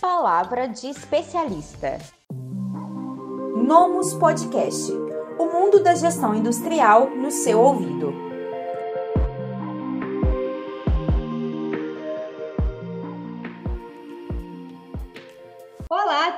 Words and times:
Palavra 0.00 0.68
de 0.68 0.88
especialista. 0.88 1.98
Nomus 3.56 4.14
Podcast. 4.14 4.92
O 5.38 5.46
mundo 5.46 5.82
da 5.82 5.94
gestão 5.94 6.34
industrial 6.34 7.10
no 7.10 7.30
seu 7.30 7.60
ouvido. 7.60 8.23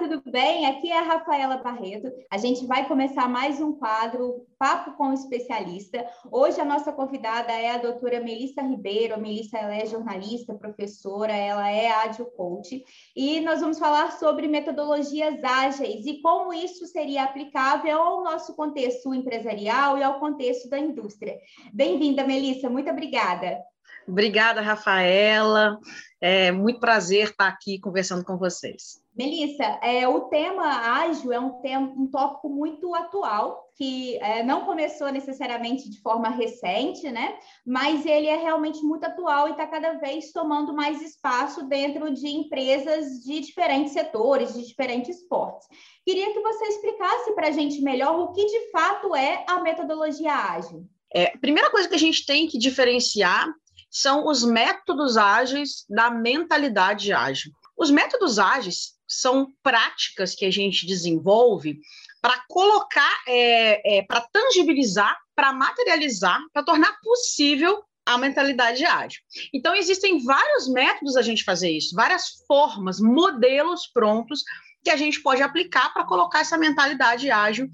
Tudo 0.09 0.31
bem? 0.31 0.67
Aqui 0.67 0.91
é 0.91 0.99
a 0.99 1.03
Rafaela 1.03 1.57
Barreto. 1.57 2.13
A 2.31 2.39
gente 2.39 2.65
vai 2.65 2.87
começar 2.87 3.29
mais 3.29 3.61
um 3.61 3.73
quadro 3.73 4.47
Papo 4.57 4.97
com 4.97 5.09
o 5.09 5.13
Especialista. 5.13 6.07
Hoje 6.31 6.61
a 6.61 6.65
nossa 6.65 6.93
convidada 6.93 7.53
é 7.53 7.71
a 7.71 7.79
doutora 7.79 8.21
Melissa 8.21 8.63
Ribeiro. 8.63 9.15
A 9.15 9.19
Melissa 9.19 9.59
ela 9.59 9.75
é 9.75 9.85
jornalista, 9.85 10.55
professora, 10.55 11.35
ela 11.35 11.69
é 11.69 11.89
ágil 11.89 12.27
coach. 12.27 12.85
E 13.17 13.41
nós 13.41 13.61
vamos 13.61 13.81
falar 13.81 14.13
sobre 14.13 14.47
metodologias 14.47 15.43
ágeis 15.43 16.07
e 16.07 16.21
como 16.21 16.53
isso 16.53 16.87
seria 16.87 17.25
aplicável 17.25 18.01
ao 18.01 18.23
nosso 18.23 18.55
contexto 18.55 19.13
empresarial 19.13 19.99
e 19.99 20.05
ao 20.05 20.21
contexto 20.21 20.71
da 20.71 20.79
indústria. 20.79 21.37
Bem-vinda, 21.73 22.25
Melissa. 22.25 22.71
Muito 22.71 22.91
obrigada. 22.91 23.59
Obrigada, 24.07 24.61
Rafaela. 24.61 25.79
É 26.21 26.51
muito 26.51 26.81
prazer 26.81 27.31
estar 27.31 27.49
aqui 27.49 27.79
conversando 27.79 28.25
com 28.25 28.39
vocês. 28.39 29.05
Melissa, 29.17 29.65
é, 29.83 30.07
o 30.07 30.29
tema 30.29 30.65
ágil 30.65 31.33
é 31.33 31.41
um, 31.41 31.61
tema, 31.63 31.93
um 31.97 32.07
tópico 32.07 32.51
muito 32.51 32.95
atual, 32.95 33.71
que 33.77 34.17
é, 34.19 34.43
não 34.43 34.67
começou 34.67 35.11
necessariamente 35.11 35.89
de 35.89 36.01
forma 36.03 36.29
recente, 36.29 37.11
né? 37.11 37.37
Mas 37.67 38.05
ele 38.05 38.27
é 38.27 38.37
realmente 38.37 38.83
muito 38.83 39.05
atual 39.05 39.49
e 39.49 39.53
está 39.53 39.67
cada 39.67 39.95
vez 39.95 40.33
tomando 40.33 40.75
mais 40.75 41.01
espaço 41.01 41.67
dentro 41.67 42.13
de 42.13 42.29
empresas 42.29 43.23
de 43.25 43.41
diferentes 43.41 43.93
setores, 43.93 44.55
de 44.55 44.67
diferentes 44.67 45.27
portes. 45.27 45.67
Queria 46.05 46.33
que 46.33 46.41
você 46.41 46.65
explicasse 46.67 47.35
para 47.35 47.49
a 47.49 47.53
gente 47.53 47.81
melhor 47.81 48.19
o 48.19 48.33
que 48.33 48.45
de 48.45 48.71
fato 48.71 49.15
é 49.15 49.45
a 49.49 49.61
metodologia 49.61 50.35
ágil. 50.35 50.87
É, 51.15 51.35
a 51.35 51.39
primeira 51.39 51.71
coisa 51.71 51.89
que 51.89 51.95
a 51.95 51.99
gente 51.99 52.27
tem 52.27 52.47
que 52.47 52.59
diferenciar 52.59 53.47
são 53.91 54.27
os 54.27 54.45
métodos 54.45 55.17
ágeis 55.17 55.85
da 55.89 56.11
mentalidade 56.11 57.13
ágil. 57.13 57.53
Os 57.77 57.91
métodos 57.91 58.39
ágeis 58.39 58.95
são 59.07 59.53
práticas 59.63 60.35
que 60.35 60.45
a 60.45 60.51
gente 60.51 60.87
desenvolve 60.87 61.79
para 62.21 62.43
colocar, 62.49 63.23
é, 63.29 63.99
é, 63.99 64.03
para 64.03 64.27
tangibilizar, 64.33 65.17
para 65.35 65.53
materializar, 65.53 66.41
para 66.53 66.65
tornar 66.65 66.99
possível 67.03 67.85
a 68.05 68.17
mentalidade 68.19 68.85
ágil. 68.85 69.21
Então, 69.53 69.75
existem 69.75 70.23
vários 70.25 70.69
métodos 70.69 71.17
a 71.17 71.23
gente 71.23 71.45
fazer 71.45 71.71
isso, 71.71 71.95
várias 71.95 72.45
formas, 72.47 73.01
modelos 73.01 73.89
prontos 73.89 74.43
que 74.83 74.91
a 74.91 74.97
gente 74.97 75.21
pode 75.21 75.43
aplicar 75.43 75.93
para 75.93 76.05
colocar 76.05 76.41
essa 76.41 76.57
mentalidade 76.57 77.31
ágil 77.31 77.69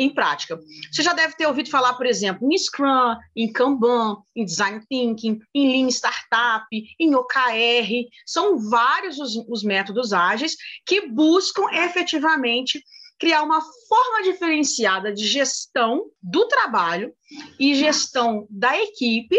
em 0.00 0.08
prática. 0.08 0.58
Você 0.90 1.02
já 1.02 1.12
deve 1.12 1.36
ter 1.36 1.46
ouvido 1.46 1.68
falar, 1.68 1.92
por 1.94 2.06
exemplo, 2.06 2.50
em 2.50 2.56
Scrum, 2.56 3.14
em 3.36 3.52
Kanban, 3.52 4.16
em 4.34 4.44
Design 4.46 4.80
Thinking, 4.88 5.38
em 5.54 5.72
Lean 5.72 5.88
Startup, 5.88 6.66
em 6.98 7.14
OKR. 7.14 8.08
São 8.24 8.58
vários 8.70 9.18
os, 9.18 9.36
os 9.46 9.62
métodos 9.62 10.14
ágeis 10.14 10.56
que 10.86 11.06
buscam 11.08 11.64
efetivamente 11.70 12.82
criar 13.18 13.42
uma 13.42 13.60
forma 13.60 14.22
diferenciada 14.22 15.12
de 15.12 15.26
gestão 15.26 16.06
do 16.22 16.48
trabalho 16.48 17.12
e 17.58 17.74
gestão 17.74 18.46
da 18.48 18.74
equipe 18.82 19.38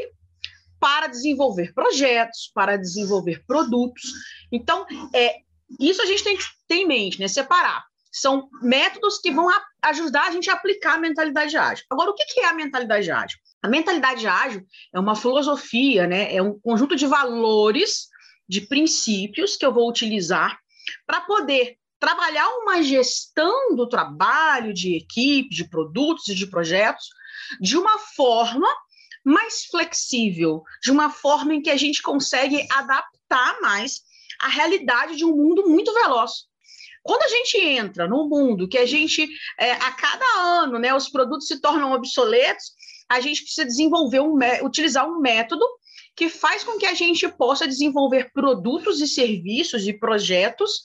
para 0.80 1.08
desenvolver 1.08 1.74
projetos, 1.74 2.52
para 2.54 2.78
desenvolver 2.78 3.44
produtos. 3.48 4.04
Então, 4.52 4.86
é, 5.14 5.38
isso 5.80 6.02
a 6.04 6.06
gente 6.06 6.24
tem 6.24 6.38
que 6.38 6.44
ter 6.68 6.76
em 6.76 6.88
mente, 6.88 7.20
né? 7.20 7.28
Separar 7.28 7.91
são 8.12 8.50
métodos 8.62 9.20
que 9.20 9.32
vão 9.32 9.48
ajudar 9.82 10.28
a 10.28 10.32
gente 10.32 10.50
a 10.50 10.54
aplicar 10.54 10.96
a 10.96 11.00
mentalidade 11.00 11.56
ágil. 11.56 11.86
Agora, 11.90 12.12
o 12.12 12.14
que 12.14 12.40
é 12.40 12.46
a 12.46 12.54
mentalidade 12.54 13.10
ágil? 13.10 13.40
A 13.64 13.70
mentalidade 13.70 14.28
ágil 14.28 14.66
é 14.94 15.00
uma 15.00 15.16
filosofia, 15.16 16.06
né? 16.08 16.36
é 16.36 16.42
um 16.42 16.60
conjunto 16.60 16.96
de 16.96 17.08
valores, 17.08 18.08
de 18.48 18.62
princípios 18.62 19.56
que 19.56 19.66
eu 19.66 19.74
vou 19.74 19.88
utilizar 19.90 20.60
para 21.08 21.22
poder 21.22 21.78
trabalhar 22.00 22.50
uma 22.58 22.82
gestão 22.82 23.76
do 23.76 23.88
trabalho, 23.88 24.74
de 24.74 24.96
equipe, 24.96 25.56
de 25.56 25.70
produtos 25.70 26.28
e 26.28 26.36
de 26.36 26.48
projetos, 26.48 27.08
de 27.62 27.78
uma 27.78 27.98
forma 28.00 28.68
mais 29.24 29.66
flexível, 29.66 30.64
de 30.82 30.92
uma 30.92 31.12
forma 31.12 31.54
em 31.54 31.62
que 31.62 31.70
a 31.70 31.78
gente 31.78 32.02
consegue 32.02 32.68
adaptar 32.72 33.62
mais 33.62 34.02
a 34.40 34.48
realidade 34.48 35.16
de 35.16 35.24
um 35.24 35.36
mundo 35.36 35.70
muito 35.70 35.94
veloz. 35.94 36.48
Quando 37.04 37.24
a 37.24 37.30
gente 37.30 37.58
entra 37.58 38.08
no 38.08 38.28
mundo 38.30 38.68
que 38.68 38.78
a 38.78 38.86
gente, 38.86 39.28
é, 39.60 39.72
a 39.72 39.92
cada 39.92 40.26
ano, 40.62 40.78
né, 40.78 40.94
os 40.94 41.10
produtos 41.10 41.48
se 41.48 41.60
tornam 41.60 41.94
obsoletos, 41.94 42.72
a 43.10 43.20
gente 43.20 43.44
precisa 43.44 43.66
desenvolver 43.66 44.22
um, 44.22 44.38
utilizar 44.64 45.08
um 45.08 45.20
método 45.20 45.66
que 46.16 46.30
faz 46.30 46.64
com 46.64 46.78
que 46.78 46.86
a 46.86 46.94
gente 46.94 47.28
possa 47.28 47.68
desenvolver 47.68 48.32
produtos 48.34 49.02
e 49.02 49.08
serviços 49.08 49.88
e 49.88 49.94
projetos 49.94 50.82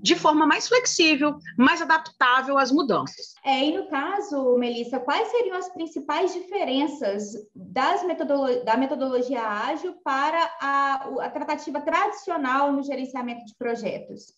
de 0.00 0.14
forma 0.14 0.46
mais 0.46 0.68
flexível, 0.68 1.36
mais 1.56 1.82
adaptável 1.82 2.56
às 2.56 2.70
mudanças. 2.70 3.34
É, 3.44 3.64
e 3.64 3.76
no 3.76 3.88
caso, 3.88 4.56
Melissa, 4.56 5.00
quais 5.00 5.28
seriam 5.28 5.56
as 5.56 5.68
principais 5.72 6.32
diferenças 6.32 7.32
das 7.54 8.04
metodolo 8.04 8.64
da 8.64 8.76
metodologia 8.76 9.42
ágil 9.42 9.94
para 10.04 10.40
a, 10.60 11.08
a 11.20 11.30
tratativa 11.30 11.80
tradicional 11.80 12.72
no 12.72 12.82
gerenciamento 12.82 13.44
de 13.44 13.54
projetos? 13.56 14.32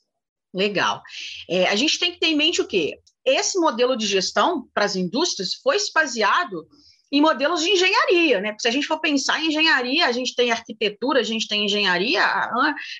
Legal. 0.52 1.02
É, 1.48 1.66
a 1.66 1.76
gente 1.76 1.98
tem 1.98 2.12
que 2.12 2.18
ter 2.18 2.28
em 2.28 2.36
mente 2.36 2.60
o 2.60 2.66
quê? 2.66 2.98
Esse 3.24 3.58
modelo 3.58 3.96
de 3.96 4.06
gestão 4.06 4.68
para 4.74 4.84
as 4.84 4.96
indústrias 4.96 5.54
foi 5.54 5.76
baseado 5.94 6.66
em 7.12 7.20
modelos 7.20 7.60
de 7.60 7.70
engenharia, 7.70 8.40
né? 8.40 8.50
Porque 8.50 8.62
se 8.62 8.68
a 8.68 8.70
gente 8.70 8.86
for 8.86 9.00
pensar 9.00 9.42
em 9.42 9.48
engenharia, 9.48 10.06
a 10.06 10.12
gente 10.12 10.34
tem 10.34 10.52
arquitetura, 10.52 11.20
a 11.20 11.24
gente 11.24 11.48
tem 11.48 11.64
engenharia, 11.64 12.22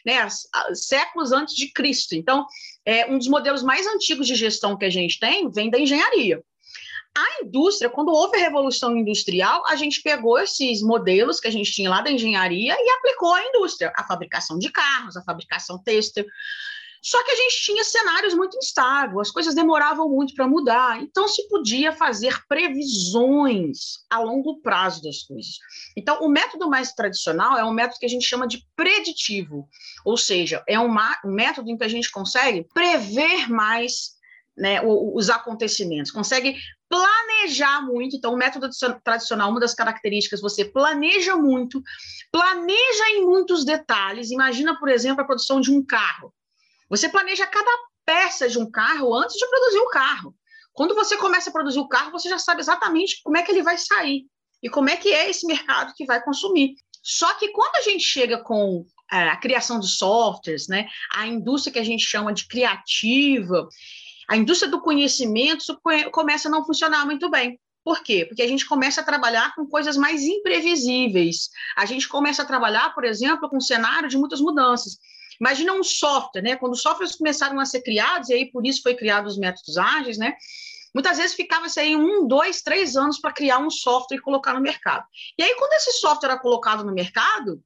né, 0.05 0.27
séculos 0.75 1.31
antes 1.31 1.55
de 1.55 1.73
Cristo. 1.73 2.15
Então, 2.15 2.45
é, 2.85 3.07
um 3.07 3.19
dos 3.19 3.29
modelos 3.29 3.63
mais 3.63 3.87
antigos 3.87 4.27
de 4.27 4.35
gestão 4.35 4.77
que 4.77 4.85
a 4.85 4.91
gente 4.91 5.19
tem 5.21 5.49
vem 5.49 5.71
da 5.71 5.79
engenharia. 5.79 6.43
A 7.17 7.45
indústria, 7.45 7.91
quando 7.91 8.13
houve 8.13 8.37
a 8.37 8.41
revolução 8.41 8.97
industrial, 8.97 9.65
a 9.67 9.75
gente 9.75 10.01
pegou 10.03 10.39
esses 10.39 10.81
modelos 10.81 11.41
que 11.41 11.49
a 11.49 11.53
gente 11.53 11.73
tinha 11.73 11.91
lá 11.91 12.01
da 12.01 12.11
engenharia 12.11 12.77
e 12.79 12.91
aplicou 12.91 13.35
à 13.35 13.45
indústria, 13.45 13.93
a 13.97 14.05
fabricação 14.05 14.59
de 14.59 14.71
carros, 14.71 15.17
a 15.17 15.23
fabricação 15.23 15.81
têxtil, 15.83 16.25
só 17.03 17.23
que 17.25 17.31
a 17.31 17.35
gente 17.35 17.65
tinha 17.65 17.83
cenários 17.83 18.35
muito 18.35 18.57
instáveis, 18.59 19.29
as 19.29 19.31
coisas 19.31 19.55
demoravam 19.55 20.09
muito 20.09 20.35
para 20.35 20.47
mudar, 20.47 21.01
então 21.03 21.27
se 21.27 21.49
podia 21.49 21.93
fazer 21.93 22.39
previsões 22.47 24.01
a 24.11 24.19
longo 24.21 24.61
prazo 24.61 25.03
das 25.03 25.23
coisas. 25.23 25.59
Então, 25.97 26.21
o 26.21 26.29
método 26.29 26.69
mais 26.69 26.93
tradicional 26.93 27.57
é 27.57 27.65
um 27.65 27.73
método 27.73 27.99
que 28.01 28.07
a 28.07 28.11
gente 28.11 28.27
chama 28.27 28.47
de 28.47 28.67
preditivo, 28.77 29.69
ou 30.05 30.17
seja, 30.17 30.63
é 30.69 30.79
um 30.79 30.95
método 31.25 31.71
em 31.71 31.77
que 31.77 31.85
a 31.85 31.89
gente 31.89 32.11
consegue 32.11 32.67
prever 32.75 33.49
mais 33.49 34.19
né, 34.57 34.81
os 34.85 35.31
acontecimentos, 35.31 36.11
consegue 36.11 36.57
planejar 36.89 37.81
muito. 37.83 38.17
Então, 38.17 38.35
o 38.35 38.37
método 38.37 38.69
tradicional, 39.03 39.51
uma 39.51 39.61
das 39.61 39.75
características, 39.75 40.41
você 40.41 40.65
planeja 40.65 41.37
muito, 41.37 41.81
planeja 42.31 43.11
em 43.11 43.25
muitos 43.25 43.65
detalhes. 43.65 44.31
Imagina, 44.31 44.79
por 44.79 44.89
exemplo, 44.89 45.23
a 45.23 45.27
produção 45.27 45.61
de 45.61 45.73
um 45.73 45.83
carro. 45.83 46.35
Você 46.91 47.09
planeja 47.09 47.47
cada 47.47 47.71
peça 48.05 48.49
de 48.49 48.59
um 48.59 48.71
carro 48.71 49.15
antes 49.15 49.37
de 49.37 49.49
produzir 49.49 49.79
o 49.79 49.89
carro. 49.89 50.35
Quando 50.73 50.95
você 50.95 51.17
começa 51.17 51.49
a 51.49 51.53
produzir 51.53 51.79
o 51.79 51.89
carro, 51.89 52.11
você 52.11 52.29
já 52.29 52.39
sabe 52.39 52.61
exatamente 52.61 53.21
como 53.23 53.37
é 53.37 53.43
que 53.43 53.53
ele 53.53 53.63
vai 53.63 53.79
sair 53.79 54.27
e 54.63 54.69
como 54.69 54.91
é 54.91 54.97
que 54.97 55.13
é 55.13 55.31
esse 55.31 55.47
mercado 55.47 55.95
que 55.95 56.05
vai 56.05 56.23
consumir. 56.23 56.75
Só 57.03 57.33
que 57.35 57.49
quando 57.49 57.77
a 57.77 57.83
gente 57.83 58.05
chega 58.05 58.43
com 58.43 58.85
é, 59.11 59.29
a 59.29 59.37
criação 59.37 59.81
de 59.81 59.89
softwares, 59.89 60.69
né, 60.69 60.89
a 61.15 61.27
indústria 61.27 61.73
que 61.73 61.79
a 61.79 61.85
gente 61.85 62.05
chama 62.05 62.33
de 62.33 62.47
criativa, 62.47 63.69
a 64.29 64.37
indústria 64.37 64.71
do 64.71 64.81
conhecimento 64.81 65.81
começa 66.13 66.49
a 66.49 66.51
não 66.51 66.65
funcionar 66.65 67.05
muito 67.07 67.31
bem. 67.31 67.59
Por 67.83 68.03
quê? 68.03 68.27
Porque 68.27 68.43
a 68.43 68.47
gente 68.47 68.67
começa 68.67 69.01
a 69.01 69.05
trabalhar 69.05 69.55
com 69.55 69.67
coisas 69.67 69.97
mais 69.97 70.23
imprevisíveis. 70.23 71.49
A 71.77 71.87
gente 71.87 72.07
começa 72.09 72.43
a 72.43 72.47
trabalhar, 72.47 72.95
por 72.95 73.05
exemplo, 73.05 73.49
com 73.49 73.57
um 73.57 73.61
cenário 73.61 74.09
de 74.09 74.19
muitas 74.19 74.41
mudanças. 74.41 74.99
Imagina 75.41 75.73
um 75.73 75.83
software, 75.83 76.43
né? 76.43 76.57
Quando 76.57 76.73
os 76.73 76.83
softwares 76.83 77.17
começaram 77.17 77.59
a 77.59 77.65
ser 77.65 77.81
criados, 77.81 78.29
e 78.29 78.35
aí 78.35 78.51
por 78.51 78.67
isso 78.67 78.83
foi 78.83 78.95
criados 78.95 79.33
os 79.33 79.39
métodos 79.39 79.79
ágeis, 79.79 80.19
né? 80.19 80.37
Muitas 80.93 81.19
vezes 81.19 81.35
ficava-se 81.35 81.79
aí 81.81 81.97
um, 81.97 82.27
dois, 82.27 82.63
três 82.63 82.97
anos 82.97 83.19
para 83.19 83.33
criar 83.33 83.59
um 83.59 83.71
software 83.71 84.19
e 84.19 84.21
colocar 84.21 84.55
no 84.55 84.61
mercado. 84.61 85.05
E 85.39 85.43
aí, 85.43 85.55
quando 85.55 85.73
esse 85.75 85.93
software 85.93 86.31
era 86.31 86.39
colocado 86.39 86.85
no 86.85 86.93
mercado, 86.93 87.63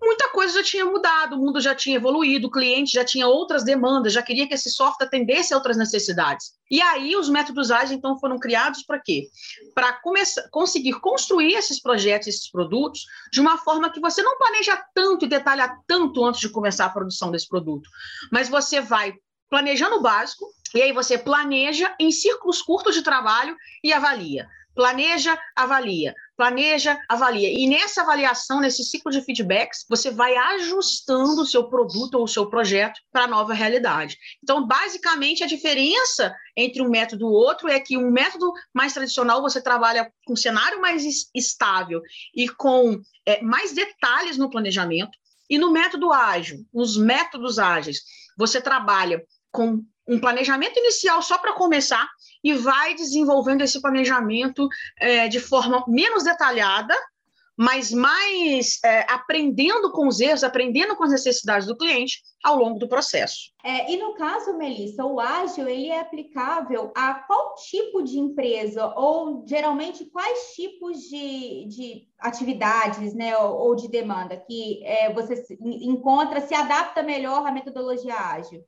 muita 0.00 0.28
coisa 0.30 0.54
já 0.54 0.62
tinha 0.62 0.84
mudado, 0.84 1.36
o 1.36 1.38
mundo 1.38 1.60
já 1.60 1.74
tinha 1.74 1.96
evoluído, 1.96 2.48
o 2.48 2.50
cliente 2.50 2.92
já 2.92 3.04
tinha 3.04 3.26
outras 3.26 3.62
demandas, 3.64 4.12
já 4.12 4.22
queria 4.22 4.46
que 4.46 4.54
esse 4.54 4.70
software 4.70 5.06
atendesse 5.06 5.52
a 5.52 5.56
outras 5.56 5.76
necessidades. 5.76 6.52
E 6.70 6.80
aí 6.80 7.14
os 7.16 7.28
métodos 7.28 7.70
ágeis 7.70 7.92
então 7.92 8.18
foram 8.18 8.38
criados 8.38 8.82
para 8.82 8.98
quê? 8.98 9.28
Para 9.74 9.92
começar 9.94 10.48
conseguir 10.50 10.98
construir 11.00 11.54
esses 11.54 11.80
projetos, 11.80 12.28
esses 12.28 12.50
produtos 12.50 13.04
de 13.32 13.40
uma 13.40 13.58
forma 13.58 13.90
que 13.90 14.00
você 14.00 14.22
não 14.22 14.38
planeja 14.38 14.82
tanto 14.94 15.24
e 15.24 15.28
detalha 15.28 15.76
tanto 15.86 16.24
antes 16.24 16.40
de 16.40 16.48
começar 16.48 16.86
a 16.86 16.90
produção 16.90 17.30
desse 17.30 17.48
produto, 17.48 17.88
mas 18.32 18.48
você 18.48 18.80
vai 18.80 19.14
planejando 19.50 19.96
o 19.96 20.02
básico 20.02 20.46
e 20.74 20.80
aí 20.80 20.92
você 20.92 21.18
planeja 21.18 21.94
em 21.98 22.10
círculos 22.12 22.62
curtos 22.62 22.94
de 22.94 23.02
trabalho 23.02 23.56
e 23.82 23.92
avalia. 23.92 24.48
Planeja, 24.80 25.38
avalia 25.54 26.14
planeja, 26.40 26.98
avalia. 27.06 27.50
E 27.50 27.68
nessa 27.68 28.00
avaliação, 28.00 28.60
nesse 28.60 28.82
ciclo 28.82 29.12
de 29.12 29.20
feedbacks, 29.20 29.84
você 29.86 30.10
vai 30.10 30.34
ajustando 30.34 31.42
o 31.42 31.46
seu 31.46 31.68
produto 31.68 32.14
ou 32.14 32.24
o 32.24 32.28
seu 32.28 32.48
projeto 32.48 32.98
para 33.12 33.24
a 33.24 33.28
nova 33.28 33.52
realidade. 33.52 34.16
Então, 34.42 34.66
basicamente, 34.66 35.44
a 35.44 35.46
diferença 35.46 36.34
entre 36.56 36.80
um 36.80 36.88
método 36.88 37.26
e 37.26 37.28
outro 37.28 37.68
é 37.68 37.78
que 37.78 37.98
um 37.98 38.10
método 38.10 38.50
mais 38.72 38.94
tradicional 38.94 39.42
você 39.42 39.60
trabalha 39.60 40.10
com 40.24 40.34
cenário 40.34 40.80
mais 40.80 41.04
estável 41.34 42.00
e 42.34 42.48
com 42.48 42.98
é, 43.26 43.42
mais 43.42 43.74
detalhes 43.74 44.38
no 44.38 44.48
planejamento. 44.48 45.12
E 45.50 45.58
no 45.58 45.70
método 45.70 46.10
ágil, 46.10 46.64
nos 46.72 46.96
métodos 46.96 47.58
ágeis, 47.58 47.98
você 48.34 48.62
trabalha 48.62 49.22
com 49.52 49.84
um 50.08 50.18
planejamento 50.18 50.78
inicial 50.78 51.20
só 51.20 51.36
para 51.36 51.52
começar 51.52 52.08
e 52.42 52.54
vai 52.54 52.94
desenvolvendo 52.94 53.62
esse 53.62 53.80
planejamento 53.80 54.68
é, 54.98 55.28
de 55.28 55.40
forma 55.40 55.84
menos 55.86 56.24
detalhada, 56.24 56.94
mas 57.60 57.92
mais 57.92 58.78
é, 58.82 59.00
aprendendo 59.12 59.92
com 59.92 60.08
os 60.08 60.18
erros, 60.18 60.42
aprendendo 60.42 60.96
com 60.96 61.04
as 61.04 61.10
necessidades 61.10 61.66
do 61.66 61.76
cliente 61.76 62.22
ao 62.42 62.56
longo 62.56 62.78
do 62.78 62.88
processo. 62.88 63.52
É, 63.62 63.92
e 63.92 63.98
no 63.98 64.14
caso, 64.14 64.56
Melissa, 64.56 65.04
o 65.04 65.20
ágil 65.20 65.68
ele 65.68 65.88
é 65.88 66.00
aplicável 66.00 66.90
a 66.96 67.12
qual 67.12 67.54
tipo 67.56 68.02
de 68.02 68.18
empresa 68.18 68.90
ou 68.96 69.44
geralmente 69.46 70.06
quais 70.06 70.54
tipos 70.54 71.02
de, 71.02 71.66
de 71.66 72.08
atividades, 72.18 73.12
né, 73.12 73.36
ou, 73.36 73.58
ou 73.58 73.76
de 73.76 73.88
demanda 73.88 74.38
que 74.38 74.82
é, 74.82 75.12
você 75.12 75.44
encontra 75.60 76.40
se 76.40 76.54
adapta 76.54 77.02
melhor 77.02 77.46
à 77.46 77.52
metodologia 77.52 78.14
ágil? 78.14 78.64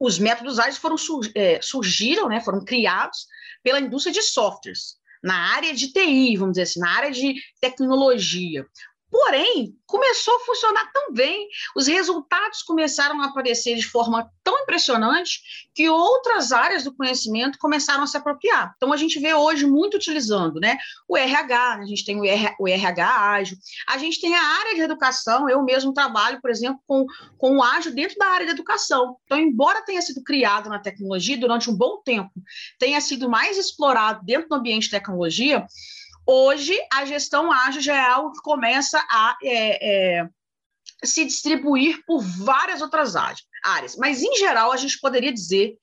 Os 0.00 0.18
métodos 0.18 0.58
ágeis 0.58 0.78
foram 0.78 0.96
é, 1.34 1.60
surgiram, 1.60 2.28
né, 2.28 2.40
foram 2.40 2.64
criados 2.64 3.26
pela 3.62 3.78
indústria 3.78 4.12
de 4.12 4.22
softwares, 4.22 4.98
na 5.22 5.54
área 5.54 5.74
de 5.74 5.92
TI, 5.92 6.36
vamos 6.38 6.52
dizer 6.52 6.62
assim, 6.62 6.80
na 6.80 6.96
área 6.96 7.10
de 7.10 7.34
tecnologia. 7.60 8.66
Porém, 9.10 9.76
começou 9.86 10.36
a 10.36 10.40
funcionar 10.40 10.90
tão 10.92 11.12
bem, 11.12 11.48
os 11.74 11.88
resultados 11.88 12.62
começaram 12.62 13.20
a 13.20 13.26
aparecer 13.26 13.74
de 13.74 13.86
forma 13.86 14.30
tão 14.44 14.56
impressionante 14.60 15.40
que 15.74 15.88
outras 15.88 16.52
áreas 16.52 16.84
do 16.84 16.94
conhecimento 16.94 17.58
começaram 17.58 18.04
a 18.04 18.06
se 18.06 18.16
apropriar. 18.16 18.72
Então, 18.76 18.92
a 18.92 18.96
gente 18.96 19.18
vê 19.18 19.34
hoje 19.34 19.66
muito 19.66 19.96
utilizando 19.96 20.60
né, 20.60 20.78
o 21.08 21.16
RH, 21.16 21.74
a 21.74 21.86
gente 21.86 22.04
tem 22.04 22.20
o, 22.20 22.24
RH, 22.24 22.56
o 22.60 22.68
RH 22.68 23.30
ágil, 23.32 23.56
a 23.88 23.98
gente 23.98 24.20
tem 24.20 24.34
a 24.34 24.42
área 24.42 24.76
de 24.76 24.80
educação, 24.80 25.48
eu 25.48 25.60
mesmo 25.64 25.92
trabalho, 25.92 26.40
por 26.40 26.50
exemplo, 26.50 26.80
com, 26.86 27.04
com 27.36 27.56
o 27.56 27.62
ágil 27.62 27.92
dentro 27.92 28.16
da 28.16 28.26
área 28.26 28.46
de 28.46 28.52
educação. 28.52 29.16
Então, 29.24 29.38
embora 29.38 29.84
tenha 29.84 30.00
sido 30.02 30.22
criado 30.22 30.68
na 30.68 30.78
tecnologia 30.78 31.36
durante 31.36 31.68
um 31.68 31.76
bom 31.76 32.00
tempo, 32.04 32.30
tenha 32.78 33.00
sido 33.00 33.28
mais 33.28 33.58
explorado 33.58 34.24
dentro 34.24 34.48
do 34.48 34.54
ambiente 34.54 34.84
de 34.84 34.90
tecnologia, 34.90 35.66
Hoje, 36.26 36.78
a 36.92 37.04
gestão 37.04 37.50
ágil 37.50 37.80
já 37.80 37.96
é 37.96 38.00
algo 38.00 38.32
que 38.32 38.42
começa 38.42 38.98
a 39.10 39.36
é, 39.42 40.18
é, 40.20 40.28
se 41.04 41.24
distribuir 41.24 42.04
por 42.06 42.20
várias 42.22 42.80
outras 42.80 43.14
áreas. 43.16 43.96
Mas, 43.98 44.22
em 44.22 44.36
geral, 44.36 44.72
a 44.72 44.76
gente 44.76 45.00
poderia 45.00 45.32
dizer 45.32 45.76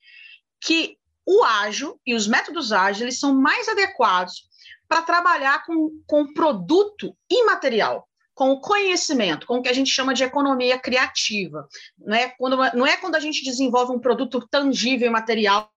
que 0.60 0.96
o 1.26 1.44
ágil 1.44 2.00
e 2.06 2.14
os 2.14 2.26
métodos 2.26 2.72
ágeis 2.72 3.20
são 3.20 3.34
mais 3.34 3.68
adequados 3.68 4.48
para 4.88 5.02
trabalhar 5.02 5.64
com, 5.66 5.90
com 6.06 6.32
produto 6.32 7.14
imaterial, 7.30 8.08
com 8.34 8.52
o 8.52 8.60
conhecimento, 8.60 9.46
com 9.46 9.58
o 9.58 9.62
que 9.62 9.68
a 9.68 9.72
gente 9.74 9.90
chama 9.90 10.14
de 10.14 10.24
economia 10.24 10.78
criativa. 10.78 11.68
Não 11.98 12.16
é 12.16 12.28
quando, 12.30 12.56
não 12.74 12.86
é 12.86 12.96
quando 12.96 13.16
a 13.16 13.20
gente 13.20 13.44
desenvolve 13.44 13.92
um 13.92 14.00
produto 14.00 14.46
tangível 14.48 15.08
e 15.08 15.10
material, 15.10 15.70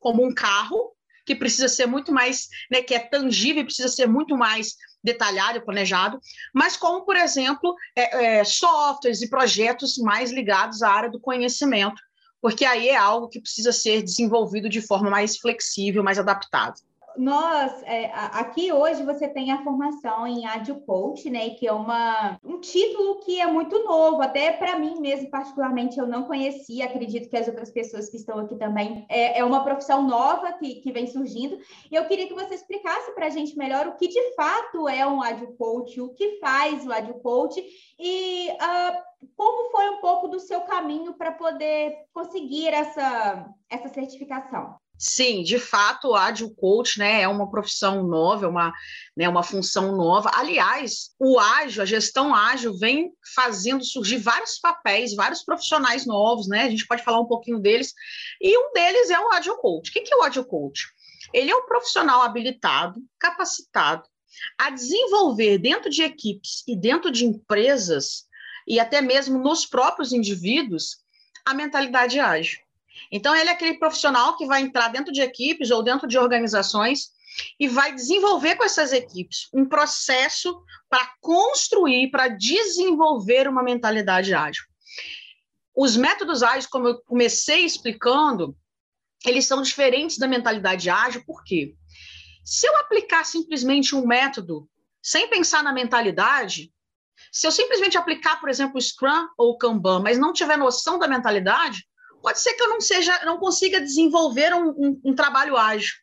como 0.00 0.24
um 0.24 0.34
carro, 0.34 0.95
que 1.26 1.34
precisa 1.34 1.68
ser 1.68 1.86
muito 1.86 2.12
mais, 2.12 2.48
né, 2.70 2.80
que 2.80 2.94
é 2.94 3.00
tangível, 3.00 3.64
precisa 3.64 3.88
ser 3.88 4.06
muito 4.06 4.36
mais 4.36 4.76
detalhado 5.02 5.58
e 5.58 5.64
planejado, 5.64 6.20
mas 6.54 6.76
como, 6.76 7.04
por 7.04 7.16
exemplo, 7.16 7.74
é, 7.94 8.38
é, 8.38 8.44
softwares 8.44 9.20
e 9.20 9.28
projetos 9.28 9.98
mais 9.98 10.32
ligados 10.32 10.82
à 10.82 10.90
área 10.90 11.10
do 11.10 11.20
conhecimento, 11.20 12.00
porque 12.40 12.64
aí 12.64 12.88
é 12.88 12.96
algo 12.96 13.28
que 13.28 13.40
precisa 13.40 13.72
ser 13.72 14.02
desenvolvido 14.02 14.68
de 14.68 14.80
forma 14.80 15.10
mais 15.10 15.36
flexível, 15.36 16.02
mais 16.02 16.18
adaptada 16.18 16.74
nós, 17.18 17.82
é, 17.84 18.10
aqui 18.14 18.72
hoje 18.72 19.02
você 19.02 19.28
tem 19.28 19.50
a 19.50 19.62
formação 19.62 20.26
em 20.26 20.46
Agile 20.46 20.80
Coach, 20.80 21.28
né, 21.30 21.50
que 21.50 21.66
é 21.66 21.72
uma, 21.72 22.38
um 22.44 22.60
título 22.60 23.20
que 23.20 23.40
é 23.40 23.46
muito 23.46 23.82
novo, 23.84 24.22
até 24.22 24.52
para 24.52 24.78
mim 24.78 25.00
mesmo, 25.00 25.30
particularmente, 25.30 25.98
eu 25.98 26.06
não 26.06 26.24
conhecia, 26.24 26.84
acredito 26.84 27.28
que 27.28 27.36
as 27.36 27.48
outras 27.48 27.70
pessoas 27.70 28.08
que 28.08 28.16
estão 28.16 28.38
aqui 28.38 28.56
também, 28.56 29.06
é, 29.08 29.38
é 29.38 29.44
uma 29.44 29.64
profissão 29.64 30.02
nova 30.02 30.52
que, 30.52 30.76
que 30.76 30.92
vem 30.92 31.06
surgindo, 31.06 31.58
e 31.90 31.94
eu 31.94 32.06
queria 32.06 32.28
que 32.28 32.34
você 32.34 32.54
explicasse 32.54 33.12
para 33.12 33.26
a 33.26 33.30
gente 33.30 33.56
melhor 33.56 33.86
o 33.86 33.96
que 33.96 34.08
de 34.08 34.34
fato 34.34 34.88
é 34.88 35.06
um 35.06 35.22
Agile 35.22 35.56
Coach, 35.56 36.00
o 36.00 36.14
que 36.14 36.38
faz 36.40 36.86
o 36.86 36.92
Agile 36.92 37.20
Coach, 37.20 37.62
e 37.98 38.50
uh, 38.50 39.26
como 39.34 39.70
foi 39.70 39.88
um 39.90 40.00
pouco 40.00 40.28
do 40.28 40.38
seu 40.38 40.60
caminho 40.62 41.14
para 41.14 41.32
poder 41.32 41.96
conseguir 42.12 42.68
essa, 42.68 43.48
essa 43.70 43.88
certificação? 43.88 44.76
Sim, 44.98 45.42
de 45.42 45.58
fato, 45.58 46.08
o 46.08 46.14
Agile 46.14 46.54
Coach 46.54 46.98
né, 46.98 47.22
é 47.22 47.28
uma 47.28 47.50
profissão 47.50 48.02
nova, 48.02 48.46
é 48.46 48.48
uma, 48.48 48.72
né, 49.14 49.28
uma 49.28 49.42
função 49.42 49.94
nova. 49.94 50.30
Aliás, 50.32 51.10
o 51.18 51.38
ágil, 51.38 51.82
a 51.82 51.86
gestão 51.86 52.34
ágil, 52.34 52.76
vem 52.78 53.12
fazendo 53.34 53.84
surgir 53.84 54.16
vários 54.16 54.58
papéis, 54.58 55.14
vários 55.14 55.42
profissionais 55.42 56.06
novos, 56.06 56.48
né? 56.48 56.62
A 56.62 56.70
gente 56.70 56.86
pode 56.86 57.04
falar 57.04 57.20
um 57.20 57.26
pouquinho 57.26 57.58
deles. 57.58 57.92
E 58.40 58.56
um 58.56 58.72
deles 58.72 59.10
é 59.10 59.20
o 59.20 59.32
Agile 59.32 59.56
Coach. 59.58 59.90
O 59.90 59.92
que 59.92 60.12
é 60.12 60.16
o 60.16 60.22
Agile 60.22 60.46
Coach? 60.46 60.86
Ele 61.34 61.50
é 61.50 61.56
um 61.56 61.66
profissional 61.66 62.22
habilitado, 62.22 63.00
capacitado 63.18 64.04
a 64.58 64.70
desenvolver 64.70 65.58
dentro 65.58 65.90
de 65.90 66.02
equipes 66.02 66.62
e 66.66 66.76
dentro 66.76 67.10
de 67.10 67.24
empresas, 67.24 68.26
e 68.66 68.78
até 68.80 69.00
mesmo 69.00 69.38
nos 69.38 69.64
próprios 69.64 70.12
indivíduos, 70.12 70.98
a 71.44 71.54
mentalidade 71.54 72.18
ágil. 72.18 72.58
Então, 73.10 73.34
ele 73.34 73.50
é 73.50 73.52
aquele 73.52 73.78
profissional 73.78 74.36
que 74.36 74.46
vai 74.46 74.62
entrar 74.62 74.88
dentro 74.88 75.12
de 75.12 75.20
equipes 75.20 75.70
ou 75.70 75.82
dentro 75.82 76.06
de 76.06 76.18
organizações 76.18 77.10
e 77.58 77.68
vai 77.68 77.94
desenvolver 77.94 78.56
com 78.56 78.64
essas 78.64 78.92
equipes 78.92 79.48
um 79.52 79.66
processo 79.66 80.62
para 80.88 81.12
construir, 81.20 82.10
para 82.10 82.28
desenvolver 82.28 83.48
uma 83.48 83.62
mentalidade 83.62 84.34
ágil. 84.34 84.64
Os 85.74 85.96
métodos 85.96 86.42
ágeis, 86.42 86.66
como 86.66 86.88
eu 86.88 86.98
comecei 87.02 87.64
explicando, 87.64 88.56
eles 89.24 89.46
são 89.46 89.60
diferentes 89.60 90.18
da 90.18 90.26
mentalidade 90.26 90.88
ágil, 90.88 91.22
por 91.26 91.44
quê? 91.44 91.74
Se 92.44 92.66
eu 92.66 92.76
aplicar 92.78 93.24
simplesmente 93.24 93.94
um 93.94 94.06
método 94.06 94.68
sem 95.02 95.28
pensar 95.28 95.62
na 95.62 95.72
mentalidade, 95.72 96.72
se 97.32 97.46
eu 97.46 97.50
simplesmente 97.50 97.98
aplicar, 97.98 98.40
por 98.40 98.48
exemplo, 98.48 98.78
o 98.78 98.80
Scrum 98.80 99.28
ou 99.36 99.50
o 99.50 99.58
Kanban, 99.58 100.00
mas 100.00 100.18
não 100.18 100.32
tiver 100.32 100.56
noção 100.56 100.98
da 100.98 101.08
mentalidade, 101.08 101.86
pode 102.22 102.40
ser 102.40 102.54
que 102.54 102.62
eu 102.62 102.68
não 102.68 102.80
seja, 102.80 103.24
não 103.24 103.38
consiga 103.38 103.80
desenvolver 103.80 104.54
um, 104.54 104.68
um, 104.70 105.00
um 105.04 105.14
trabalho 105.14 105.56
ágil. 105.56 105.94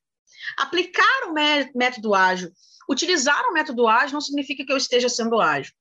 Aplicar 0.57 1.29
o 1.29 1.33
método 1.33 2.13
ágil, 2.13 2.51
utilizar 2.89 3.43
o 3.49 3.53
método 3.53 3.87
ágil 3.87 4.13
não 4.13 4.21
significa 4.21 4.65
que 4.65 4.71
eu 4.71 4.77
esteja 4.77 5.09
sendo 5.09 5.39
ágil. 5.39 5.73